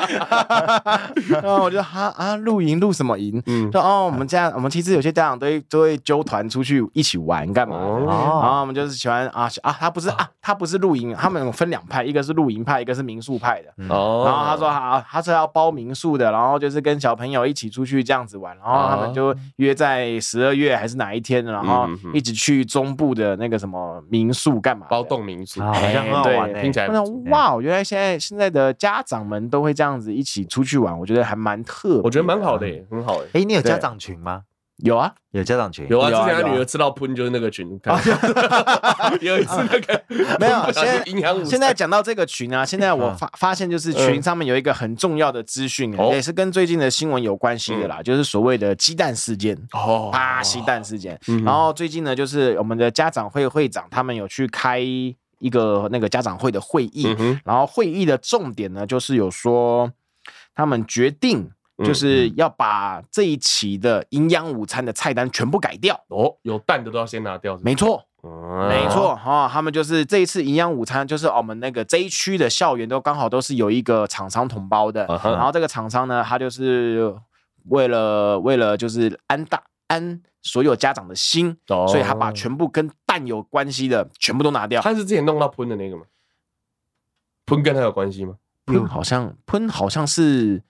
[1.29, 3.42] 然后我就哈啊，露营露什么营？
[3.47, 7.77] 嗯，说哦，我们家我们其实有些家长都会都会揪团出去一起玩干嘛？
[7.77, 13.68] 哦，然后我们就是喜欢啊啊，他不是啊，他不是露营，他们分两派，一个是露营派，一个是民宿派的。
[13.94, 24.87] 哦，然后他说好，他说要包民宿的，然后就是跟小朋友一起出去这样子玩，然后他们就约在十二月还是哪一天，然后一起去中部的那个什么民宿干嘛？
[24.88, 26.88] 包栋民宿，好像很好玩，听起来
[27.31, 33.26] 哇，原来现在现在的家长们都会这样子一起出去玩，我觉得还蛮特别，我觉得蛮好的，很好哎。
[33.34, 34.42] 哎，你有家长群吗？
[34.84, 36.08] 有啊，有家长群，有啊。
[36.08, 37.68] 之前他女儿吃到喷就是那个群，
[39.20, 39.37] 有。
[39.40, 40.02] 一次那个
[40.38, 40.62] 没有。
[40.72, 49.58] 现在现在讲到这个群啊，现在我发发现就是群上面有一个很重要的资讯，也是跟最近的新闻有关系的啦，就是所谓的鸡蛋事件。
[49.72, 51.18] 哦，巴西蛋事件。
[51.44, 54.80] 然后最近呢，就是我们的家长会会长他们有去开
[55.38, 59.92] 一个那个家长会的会议，然后会议的重点呢，就是有说
[60.55, 61.51] 他们决定。
[61.85, 65.94] 就是要把这一期的营养午餐的菜单全部改掉。
[66.09, 67.57] 哦，有蛋的都要先拿掉。
[67.62, 68.03] 没错，
[68.68, 77.14] 没错哈，他们就是这一次营养午餐，就是我们那个这一区的校园都刚好都是有一个厂商同胞的，然后这个厂商呢，他就是
[77.66, 84.80] 为了为了就是安大安所有家长的心，所以他把全部跟蛋有关系的全部都拿掉。
[84.80, 86.05] 他是之前弄到喷的那个吗？
[87.45, 88.36] 喷跟他有关系吗？
[88.64, 90.62] 喷好像喷好像是。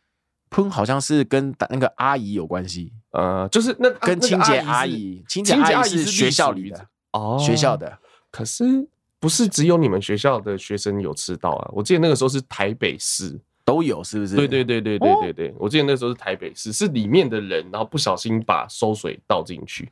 [0.50, 7.98] 喷好像是跟那个阿姨有关系，呃，就是那跟清洁阿姨，清洁阿姨是学校里的哦，学校的。
[8.30, 8.88] 可是
[9.20, 11.70] 不是只有你们学校的学生有吃到啊？
[11.74, 13.38] 我记得那个时候是台北市
[13.68, 14.34] 都有，是不是？
[14.34, 19.88] 对对对对对对对，我记得那时候是台北市，是里面的人，然后不小心把收水倒进去。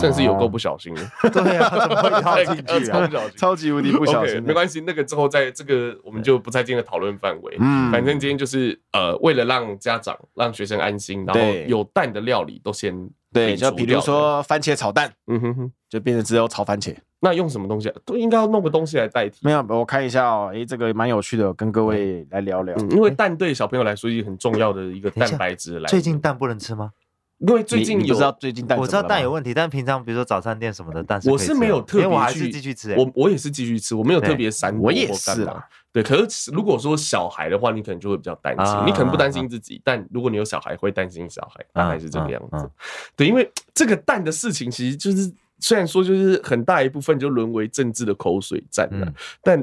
[0.00, 3.10] 真的是有够不小心的， 对啊，怎么会倒进去啊？
[3.36, 4.40] 超级无敌不小心。
[4.42, 7.56] 没关系，那个之后在这个我们就不在今天的讨论范围。
[7.58, 12.94] 嗯，反正今天就是呃，为了让家长、让学生安心，然后有蛋的料理都先
[13.36, 16.94] 对，就比如说番茄炒蛋，嗯哼哼，就变成只有炒番茄。
[17.20, 17.92] 那用什么东西？
[18.04, 19.38] 都应该要弄个东西来代替。
[19.42, 22.76] 没有，我看一下哦，诶，这个蛮有趣的，跟各位来聊聊。
[22.90, 25.88] 因为蛋对小朋友来说是很重要的一个蛋白质来。
[25.88, 26.92] 最近蛋不能吃吗？
[27.38, 32.94] 因为最近有知道最近蛋，我知道蛋有问题，但平常比如说早餐店什么的蛋，我是没有特别，我还是继续吃。
[32.96, 34.74] 我我也是继续吃，我没有特别闪。
[34.78, 35.62] 我也是啊。
[35.92, 38.74] 对，可是如果说小孩的话，你可能就会比较担心。
[38.86, 42.70] 你可能不担心自己，但如果你有小孩，会担心小孩，大概是这个样子。
[43.14, 49.12] 对，因为这个蛋的事情，其实就是虽然说就是很大一部分就沦为政治的口水战了，
[49.42, 49.62] 但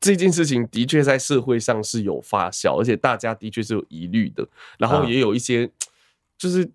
[0.00, 4.44] 这件事情的确在社会上是有发酵，而且大家的确是有疑虑的，
[4.78, 5.70] 然后也有一些。
[6.38, 6.70] 就是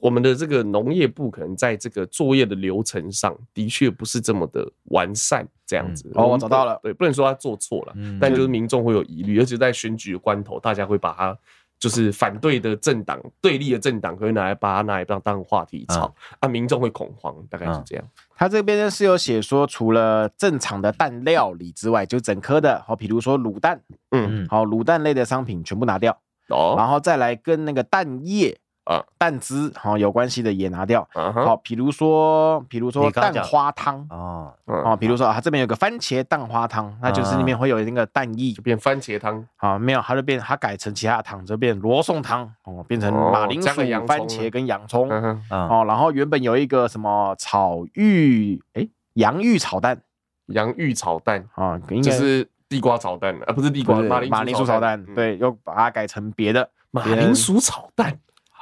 [0.00, 6.10] 我们的这个农业部可能在这个作业的流程上的确不是这么的完善，这样子。
[6.14, 11.38] 哦，我找到了，对，不能说他做错了，但就是民众会有疑虑，而且在选举的关头，大家会把他
[11.78, 18.04] 就是反对的政党、对立的政党，可以拿来把它拿来当当话题炒，啊，民众会恐慌，大概是这样。
[18.34, 26.18] 他这边呢是有写说，除了正常的蛋料理之外，就整颗的，好，比如说卤蛋，嗯，好，卤蛋类的商品全部拿掉，
[26.48, 28.58] 哦，然后再来跟那个蛋液。
[28.86, 39.44] 啊，蛋汁好有关系的也拿掉，好，比如说，比如说蛋花汤啊，哦，比如说啊，这边有个番茄蛋花汤，那就是里面会有那个蛋液，就变番茄汤。
[39.56, 43.68] 好，没有，它就变，它改成其他的汤，就变罗宋汤哦，变成马铃薯、
[44.06, 45.10] 番茄跟洋葱
[45.50, 50.00] 哦，然后原本有一个什么炒玉，哎，洋芋炒蛋，
[50.46, 58.16] 洋芋炒蛋啊，就是地瓜炒蛋啊，不是地瓜，马铃马铃薯炒蛋，对，又把它改成别的马铃薯炒蛋。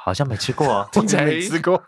[0.05, 1.81] 好像没吃过，哦， 听起来没吃过，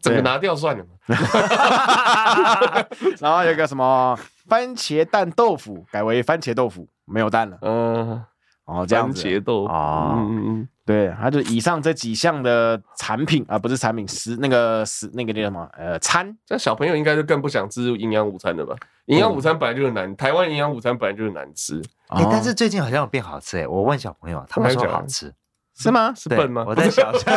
[0.00, 0.84] 整个拿掉算了。
[3.18, 7.58] 然后有个什么番茄蛋豆腐，改为番茄豆腐，没有蛋了。
[7.62, 8.24] 嗯，
[8.66, 9.20] 哦，这样子。
[9.20, 15.68] 番茄豆腐啊，嗯嗯，对，它就以上这几项的产品啊，不是产品，食那个食那个叫什么？
[15.76, 16.32] 呃，餐。
[16.46, 18.76] 这小朋友应该就更不想吃营养午餐了吧？
[19.06, 21.82] 营养午餐本来就是难，台湾营养午餐本来就是难吃。
[22.10, 25.34] 哎，但是最近好像有变好吃哎，我问小朋友，他们说好吃。
[25.78, 26.12] 是吗？
[26.14, 26.64] 是笨吗？
[26.66, 27.30] 我在想，喂喂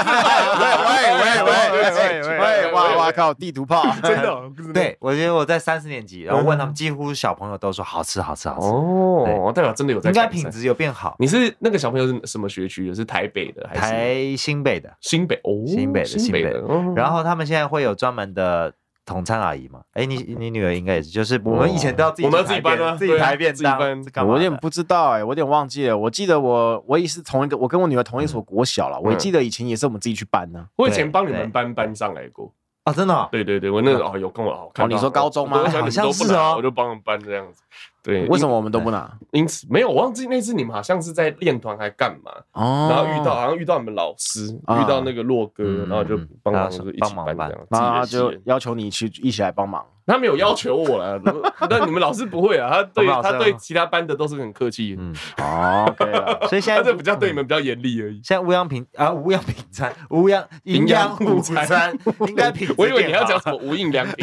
[1.24, 2.72] 喂喂喂喂！
[2.72, 3.34] 哇哇靠！
[3.34, 4.42] 地图炮，真的？
[4.74, 8.68] 对，我觉得我在三四年级，然后问他们，几乎小朋友都说好吃，好吃，好吃。
[8.68, 11.16] 哦，代表真的有在，应该品质有变好。
[11.20, 12.96] 你是那个小朋友是什么学区的？
[12.96, 14.94] 是台北的还是台新北的？
[15.02, 16.62] 新北哦，新北的，新北的。
[16.96, 18.74] 然后他们现在会有专门的。
[19.06, 22.96] 同餐阿姨嘛，哎，你 你女儿应该也是，就是我们以前都要自己，我们自己搬啊？
[22.96, 23.80] 自己排便当，
[24.28, 25.98] 我有点不知道哎，我有点忘记了。
[25.98, 29.00] 我记得我我也是同一个，我跟我女儿同一所国小了。
[29.00, 30.66] 我记得以前也是我们自己去搬呢。
[30.76, 32.52] 我以前帮你们搬搬上来过
[32.84, 33.30] 啊，真的？
[33.32, 35.60] 对对对，我那个哦有跟我好看哦，你说高中吗？
[35.70, 37.62] 好像 是哦，我就帮他们搬这样子。
[38.06, 39.12] 对，为什么我们都不拿？
[39.32, 42.32] 因此没有，我忘记那次你们好像是在练团还干嘛？
[42.54, 49.84] 哦，然后遇到好像遇到你们老师，遇到那个洛哥，然后就帮忙一起搬这样，然后他就要求你去一起来帮忙。
[50.08, 51.20] 他没有要求我了，
[51.68, 54.96] 但你们老师不会啊，他对 他对其他班的都是很客气。
[55.00, 58.22] 嗯，哦，OK 了， 所以现在就比较对你们比较严厉而已。
[58.24, 61.92] 现在无氧品啊，无氧品餐，无氧营养午餐，
[62.28, 62.70] 应该品。
[62.78, 64.14] 我以为你要讲什么无印良品，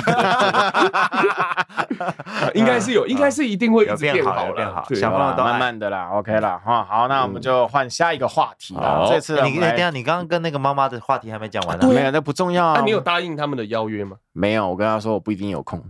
[2.55, 6.85] 应该是有，应该是一定会有变好变好，小朋友都慢慢的啦，OK 了哈。
[6.85, 9.07] 好，那我们就换下一个话题了。
[9.11, 11.89] 这次你等下，你刚刚跟那个妈妈的话题还没讲完呢。
[11.89, 12.75] 没有，那不重要。
[12.75, 14.17] 那你有答应他们的邀约吗？
[14.33, 15.83] 没有，我跟他说我不一定有空。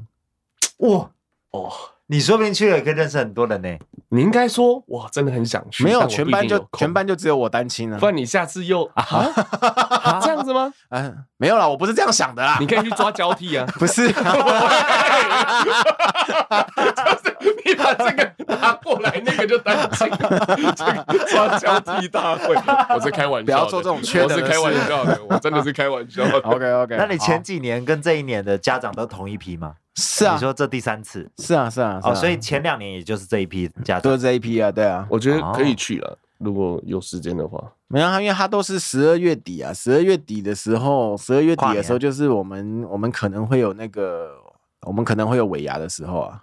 [0.79, 1.09] 哇
[1.51, 1.71] 哦，
[2.13, 3.75] 你说不定去了也可以认识很多人呢。
[4.11, 5.83] 你应该说哇，真的很想去。
[5.83, 7.97] 没有，全班就全班就只有我单亲了。
[7.99, 10.71] 不然你下次又 啊这样子吗？
[10.91, 12.59] 嗯，没有啦，我不是这样想的啦。
[12.61, 13.65] 你可以去抓交替啊。
[13.81, 14.27] 不是， 就是
[17.65, 20.07] 你把这个拿过来，那个就单亲。
[20.77, 22.55] 这个抓交替大会，
[22.95, 24.43] 我是开玩笑，不要做这种缺德的事。
[24.43, 26.23] 我是开玩笑的，我真的是开玩笑。
[26.43, 29.73] OK OK，那你前几年跟这一年的家长都同一批吗？
[29.97, 37.63] 是啊，你说这第三次是啊是啊哦，所以前两年也就是这一批家长，都是这一批啊，对啊，我觉得可以去了，如果有时间的话。
[37.89, 44.31] 没有，因为他都是十二月底啊，十二月底的时候，十二月底的时候就是我们我们可能会有那个，
[44.87, 46.43] 我们可能会有尾牙的时候啊。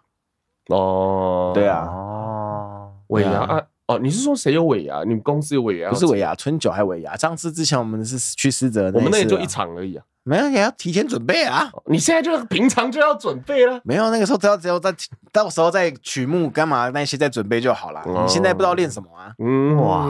[0.68, 5.04] 哦，对啊，哦，尾牙啊，哦，你是说谁有尾牙？
[5.04, 5.90] 你们公司有尾牙？
[5.90, 7.18] 不是尾牙，春酒还尾牙。
[7.18, 10.06] 上次之前我们是去狮子，我们那也就一场而已啊。
[10.24, 11.72] 没有，也要提前准备啊！
[11.86, 13.80] 你现在就平常就要准备了。
[13.84, 14.94] 没有，那个时候只要只要在
[15.32, 18.02] 到时候在曲目干嘛那些再准备就好了。
[18.06, 19.32] 你现在不知道练什么啊？
[19.40, 20.08] 嗯，哇，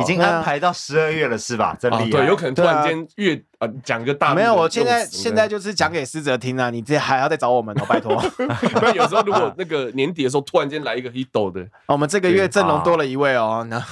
[0.00, 1.76] 已经安排到十二月了是吧？
[1.78, 2.10] 真厉害。
[2.10, 4.34] 对，有可能突然间月啊讲个大。
[4.34, 8.16] 没有，我现在现在就是讲给思哲听啊，你这还要再找我们哦， 拜托。
[8.18, 13.66] 不然有时候如果那个年底的时候突然间来一个 hit 的，我们这个月阵容多了一位哦。
[13.70, 13.78] 那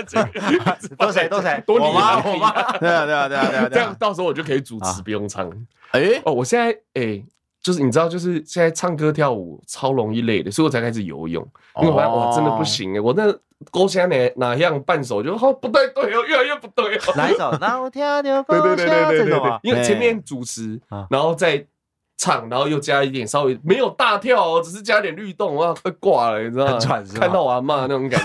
[0.98, 1.62] 多谁多谁？
[1.66, 2.22] 多你吗？
[2.24, 2.52] 我吗？
[2.78, 5.50] 对啊对啊对啊对啊，这样到时候我就可以主持，不用唱。
[5.92, 7.22] 哎哦，我现在哎。
[7.62, 11.46] 就是你知道，就是现在唱歌跳舞超容易累的，所以我才开始游泳。
[11.80, 13.32] 因为我发现哇，真的不行哎，我那
[13.70, 17.12] 勾下哪哪样伴手就哦不对对哦，越来越不对哦。
[17.16, 17.50] 哪一首？
[17.60, 20.80] 那我跳跳勾对对对对对对，因为前面主持，
[21.10, 21.64] 然后再。
[22.20, 26.78] 唱，然后又加一点稍微没有大跳哦，只是加点律动，哇，快挂了，你知道吗？
[27.18, 28.20] 看到我阿嬷那种感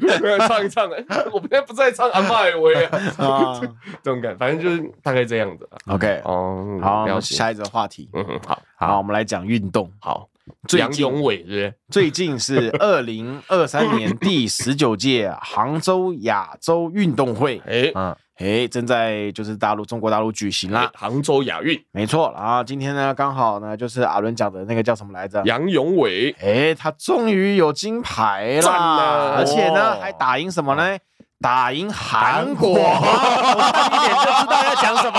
[0.00, 0.88] 觉， 唱一唱，
[1.32, 2.84] 我现在不在唱阿嬷的喂
[3.18, 3.60] 啊，
[4.04, 5.68] 这种感，反正就是大概这样子。
[5.88, 9.90] OK，哦，好，下一个话题，嗯，好，好，我们来讲运动。
[9.98, 10.28] 好，
[10.76, 18.14] 杨勇纬对， 最近是二零二三年第十九届杭州亚洲运动会， 哎，嗯。
[18.38, 22.32] 哎，正在就是大陆中国大陆举行啦，杭州亚运，没错。
[22.36, 25.42] 然后今天呢，刚好呢，就是阿伦讲的那个叫什么来着？
[25.44, 30.96] 杨永伟，哎，他终于有金牌啦，而且呢，哦、还打赢什么呢？
[31.40, 35.18] 打赢韩国， 一点就知道要讲什么。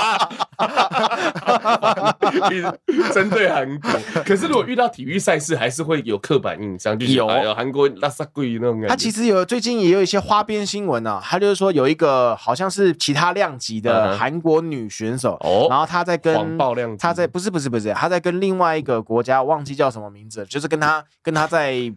[3.13, 3.89] 针对韩国，
[4.23, 7.27] 可是如果遇到体育赛事，还是会有刻板印象，就是有。
[7.55, 8.87] 韩国拉萨贵那种感觉。
[8.87, 16.57] 他其实有最近也有一些花边新闻啊，他就是说有一个好像是其他量级的韩国女选手，哦，然后他在跟
[16.97, 21.91] 他在不是不是不是他在跟另外一个国家忘记叫什么名字，就是跟他跟他在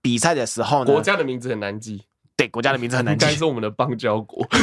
[0.00, 2.02] 比赛的时候呢，国家的名字很难记。
[2.54, 4.46] 对，国家的名字很难记，应该是我们的邦交国。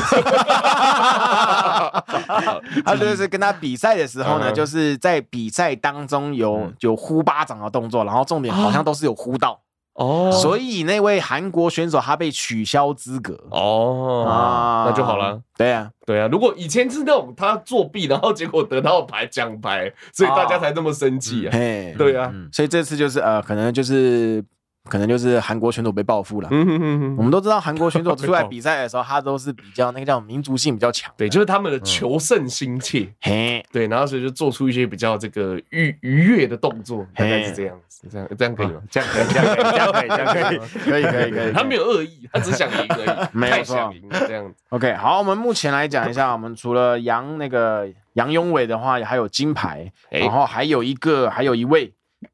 [2.86, 9.60] 他就是跟他比赛的时候呢，就是在比赛当中有有呼巴掌的动作，然后重点好像都是有呼到。
[9.96, 13.38] 哦，所以那位韩国选手他被取消资格。
[13.50, 15.42] 哦啊，那就好了。
[15.58, 21.52] 对啊，对啊，如果以前是那种他作弊，然后结果得到牌奖牌，所以大家才这么生气啊。
[21.52, 24.42] 对啊，所以这次就是呃，可能就是。
[24.90, 26.50] 可能就是韩国选手被报复了。
[26.52, 31.14] 嗯哼哼哼，我们都知道韩国选手出来 比赛的时候，他都是比较那个叫民族性比较强。
[31.16, 33.08] 对，就是他们的求胜心切。
[33.22, 38.08] 嘿，对，然后所以就做出一些比较这个愉愉悦的动作，大概是这样子。
[38.10, 38.82] 这样这样可以吗？
[38.90, 40.58] 这样可以，这样可以，这样可以，
[40.90, 41.52] 可以，可以，可以，可以。
[41.54, 43.28] 他没有恶意，他只想赢而已。
[43.32, 44.56] 没有错，想赢这样子。
[44.70, 51.94] OK，好，我们目前来讲一下，我们除了杨那个杨永伟的话，还有金牌，然后还有一个，还有一位。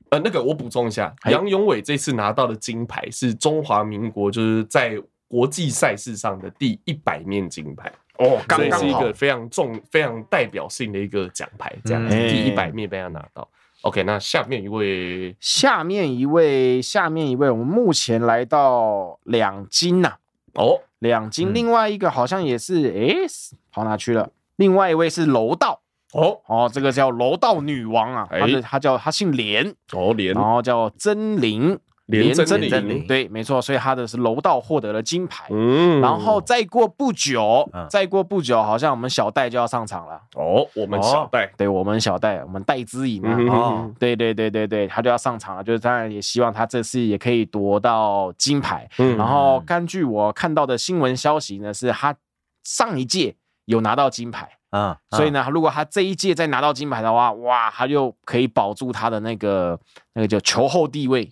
[0.09, 4.97] 呃，那个我补充一下，杨永伟这次拿到的金牌是中华民国就是在
[5.27, 13.47] 国际赛事上的第一百面金牌哦，刚刚是一个非常重、非常代表性的一个奖牌，这样子、嗯、第一百面被他拿到。
[13.81, 20.17] OK，那下面一位，下面一位，下面一位，我们目前来到两金呐、啊，
[20.55, 23.27] 哦，两金，另外一个好像也是，哎、欸，
[23.71, 24.31] 跑哪去了？
[24.55, 25.81] 另外一位是柔道。
[26.13, 26.39] 哦。
[26.47, 29.73] 哦，这个叫楼道女王啊，她是她叫她姓连。
[29.93, 31.77] 哦连，然后叫曾玲
[32.07, 35.45] 连曾玲，对，没错，所以她的是楼道获得了金牌。
[35.49, 40.21] 嗯，然后再过不久，再过不久，好像我们小戴就要上场了。
[40.35, 48.87] 哦，我们小戴，对我们小戴，我们戴资颖啊，哦，对对对对对，他就要上场了，就是当然也希望他这次也可以夺到金牌。
[48.99, 52.15] 嗯，然后根据我看到的新闻消息呢，是他
[52.63, 53.35] 上一届
[53.65, 54.49] 有拿到金牌。
[54.72, 59.80] 嗯，所以呢，如果他这一届再拿到金牌的话，哇，他就可以保住他的那个
[60.13, 61.32] 那个叫球后地位。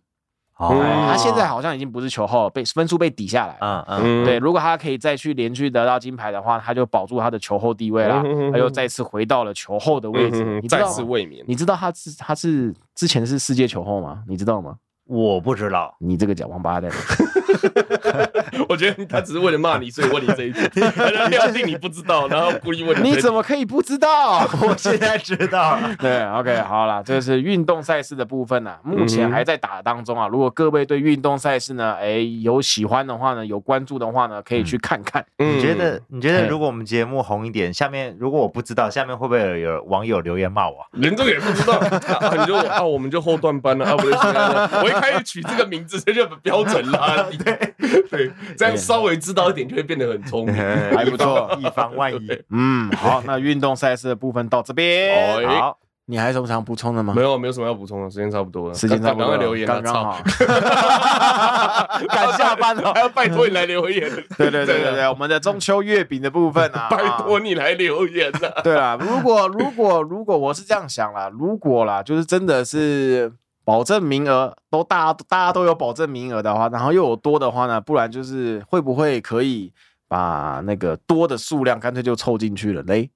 [0.57, 0.69] 哦，
[1.05, 3.57] 他现在好像已经不是球后，被分数被抵下来。
[3.59, 8.23] 嗯嗯，对，如果他可以再去连续得到金牌的话，他就保住他的球后地位了，
[8.53, 11.43] 他又再次回到了球后的位置，再次卫冕。
[11.45, 14.23] 你知道他是他是之前是世界球后吗？
[14.29, 14.77] 你知道吗？
[15.07, 16.91] 我不知道，你这个假王八蛋。
[18.67, 20.61] 我觉得他只是为了骂你，所以问你这一句。
[20.95, 23.11] 他料定你不知道，然后故意问你。
[23.11, 24.47] 你怎么可以不知道？
[24.61, 25.95] 我现在知道了。
[25.99, 30.27] 对，OK，好了，这是运动赛事的部分呢、啊，目前还在打当中啊。
[30.27, 35.23] 如果各位对运动赛事呢，哎，有喜欢的话呢，有关注的话呢，可以去看看。
[35.37, 36.01] 嗯、你觉得？
[36.07, 40.77] 你觉得如果我们节目红一点，下面如果我不知道，下面会不会有有网友留言骂我？
[40.91, 44.13] 连这个也不知道，啊、你就啊，我们就后段班了啊，不是？
[44.13, 47.29] 我一开始取这个名字，这就标准了。
[47.43, 47.73] 对
[48.09, 48.31] 对。
[48.57, 52.43] 这样稍微知道一点，就会变得很聪明，还不错，以防万一。
[52.49, 55.43] 嗯，好，那运动赛事的部分到这边。
[55.59, 57.13] 好，你还有什么想补充的吗？
[57.15, 58.73] 没有，没有什么要补充的，时间差不多了。
[58.73, 60.17] 时间差不多了，留言，刚刚好。
[62.07, 64.09] 赶下班了，还要拜托你来留言。
[64.37, 68.61] 对对对对对，我们的中秋月饼的部分啊，拜托你来留言了。
[68.63, 73.33] 对啦，如果如果如果我是这样想啦，如果啦，就是真的是。
[73.65, 79.73] 保证名额都大家大家都有保证名额的话，然后又有多的话呢，不然就是会不会可以
[80.07, 83.09] 把那个多的数量干脆就凑进去了嘞？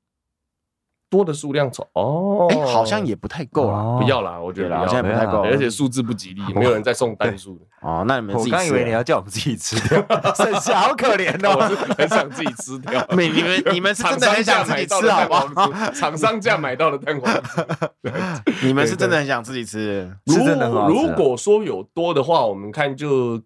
[1.10, 8.06] 多的数量凑哦，哎，好像也不太够了，不要啦，我觉得好像不太够，而且数字不吉利，没有人在送单数的 哦。
[8.08, 10.06] 那你们自己，我刚以为你要叫我们自己吃掉，
[10.36, 13.04] 剩下好可怜哦， 我是很想自己吃掉。
[13.18, 15.92] 你你们你们是真的很想自己吃好不好？
[15.92, 20.70] 厂商价买到的蛋黄酥，你们是真的很想自己吃，是真的。
[20.88, 23.42] 如果说有多的话，我们看就。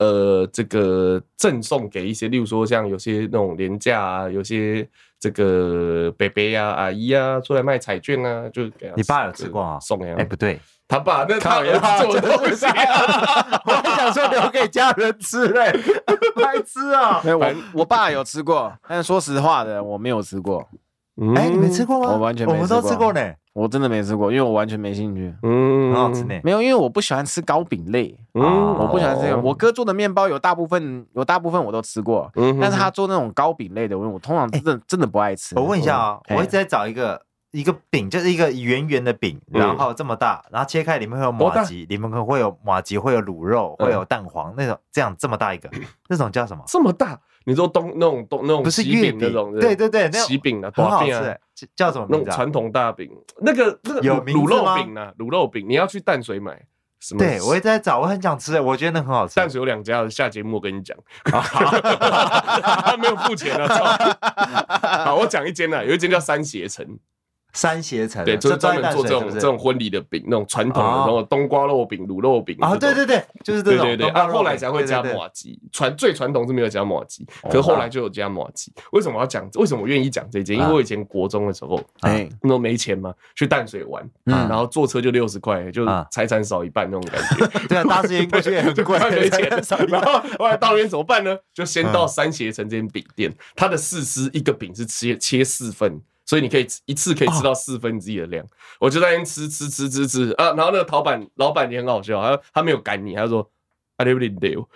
[0.00, 4.88] 呃，这个赠送给一些，例如说像有些那种廉价啊，有些
[5.20, 8.94] 这个伯伯呀、阿姨啊出来卖彩券啊，就给他。
[8.96, 9.78] 你爸有吃过啊？
[9.80, 10.14] 送呀？
[10.18, 15.72] 哎，不对，他爸那他也做东西啊， 我还想说留给家人吃嘞，
[16.36, 17.20] 白吃啊！
[17.24, 20.66] 我我爸有吃过，但是说实话的，我没有吃过。
[21.34, 22.10] 哎，你没吃过吗？
[22.10, 23.20] 我完全没吃过，我们都吃过呢。
[23.54, 25.34] 我真的没吃过，因为我完全没兴趣。
[25.42, 26.40] 嗯，很好吃呢。
[26.44, 28.16] 没有，因为我不喜欢吃糕饼类。
[28.34, 28.42] 嗯，
[28.78, 29.34] 我不喜欢吃。
[29.34, 35.58] 我哥做的面包有大部分有大部分我都吃过，嗯但是他做那种糕饼类的，我我通常真的真的不爱吃。
[35.58, 37.20] 我问一下啊，我一直在找一个
[37.50, 45.70] 一个饼，就是一个圆圆的饼，然后这么大，然后切开里面会有马吉，里面可能会有马吉，会有卤肉，会有蛋黄那种，这样这么大一个，
[46.08, 46.62] 那种叫什么？
[46.66, 47.18] 这么大？
[47.44, 49.58] 你说东那种东那种不是月饼那种？
[49.58, 51.38] 对对对，那喜饼啊，很好吃。
[51.74, 52.30] 叫什么名字？
[52.30, 55.12] 传统大饼，那个那个有卤肉饼呢？
[55.18, 56.62] 卤肉饼，你要去淡水买。
[57.16, 59.36] 对，我也在找，我很想吃，我觉得那很好吃。
[59.36, 60.96] 淡水有两家，下节目我跟你讲。
[61.24, 65.04] 他 没有付钱啊！
[65.04, 66.84] 好，我讲一间呢，有一间叫三协城。
[67.52, 73.86] 三协城对，就是专门做这种这种婚礼的饼，那种传统的，然后冬瓜肉饼、卤肉饼啊，对对对，就是这种。
[73.86, 78.72] 对对对，啊，后来才会加麻吉，传最传统是没有加麻吉，可是后来就有加麻吉。
[78.92, 79.48] 为什么要讲？
[79.54, 80.56] 为什么我愿意讲这件？
[80.56, 87.46] 因为我以前国中的时候，哎，那时候没钱嘛，去淡水玩，然后坐车就六十块，就财产少一半那种感觉。
[87.66, 89.48] 对啊，搭时间过去也很贵，没 钱。
[89.88, 91.36] 然后后来到那边怎么办呢？
[91.52, 96.00] 就先到三协城这间饼店，它的四丝一个饼是切切四份。
[96.28, 98.44] 所以你可以一次可以吃到四分之一的量，
[98.78, 100.30] 我就在那边吃吃吃吃吃。
[100.32, 103.50] 啊，然后那个老板老板也很好笑，他他没有赶你，他说
[103.96, 104.68] 啊你不能丢，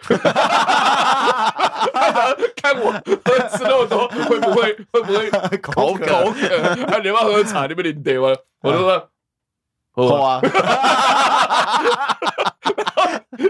[2.57, 2.91] 看我
[3.51, 5.29] 吃那么多会不会会不会
[5.61, 6.07] 口渴？
[6.87, 7.67] 啊你要喝茶？
[7.67, 9.11] 你不能丢啊，我就说
[9.91, 10.41] 喝啊。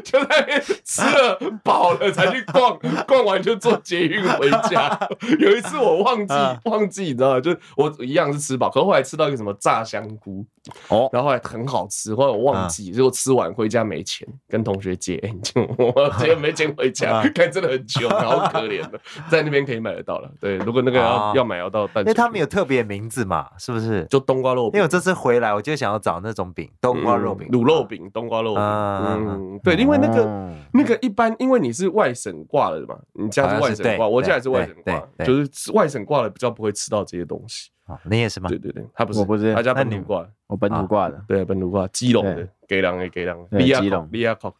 [0.04, 2.78] 就在那边吃了饱了才去逛，
[3.08, 4.98] 逛完就坐捷运回家。
[5.40, 6.34] 有一次我忘记
[6.64, 7.40] 忘记，你知道吗？
[7.40, 10.44] 就我一样是吃饱，可是后来吃到一个什么炸香菇
[10.88, 20.30] 哦，然后后来很好吃，后来我忘记，结果吃完回家没钱，跟同学借，就我结果没钱回家，看真的很穷，好可怜的， 在那边可以买得到了。
[20.38, 24.06] 对，如果那个要要买要到，因为他们有特别名字嘛，是不是？
[24.10, 24.78] 就冬瓜肉饼。
[24.78, 28.62] 因为我这次回来，我就想要找那种饼，冬瓜肉饼、卤肉饼、冬瓜肉饼。
[28.62, 29.74] 嗯，对。
[29.74, 30.52] 因为那个
[30.82, 37.70] 那个一般，因为你是外省挂的嘛，你家是外省挂，我家也是外省挂，就是外省挂的比较不会吃到这些东西。
[38.04, 38.48] 你也是吗？
[38.48, 44.54] 对对对，他不是，我不是，他家本土挂，我本土挂的，对，本土挂，基隆的，给狼的给狼，基隆，利亚口，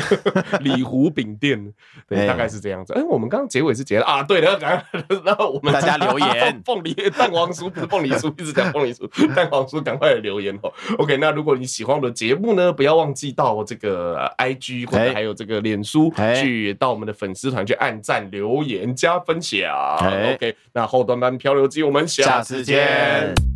[0.60, 1.70] 里湖饼店，
[2.08, 2.94] 对，大概是这样子。
[2.94, 4.06] 哎，我们刚刚结尾是结了。
[4.06, 4.58] 啊，对的，
[5.22, 10.72] 然后我们大家 留言，凤梨蛋黄酥不是凤梨酥，一直讲凤梨酥，蛋黄酥，赶快来留言哦。
[10.96, 19.70] OK，那如果你喜欢我的节目呢，不要忘记到这个 IG 或者还有这个脸书去到我们的粉丝团去按赞、留言、加分享。
[19.98, 23.53] OK，那后端班漂流记，我们下次见。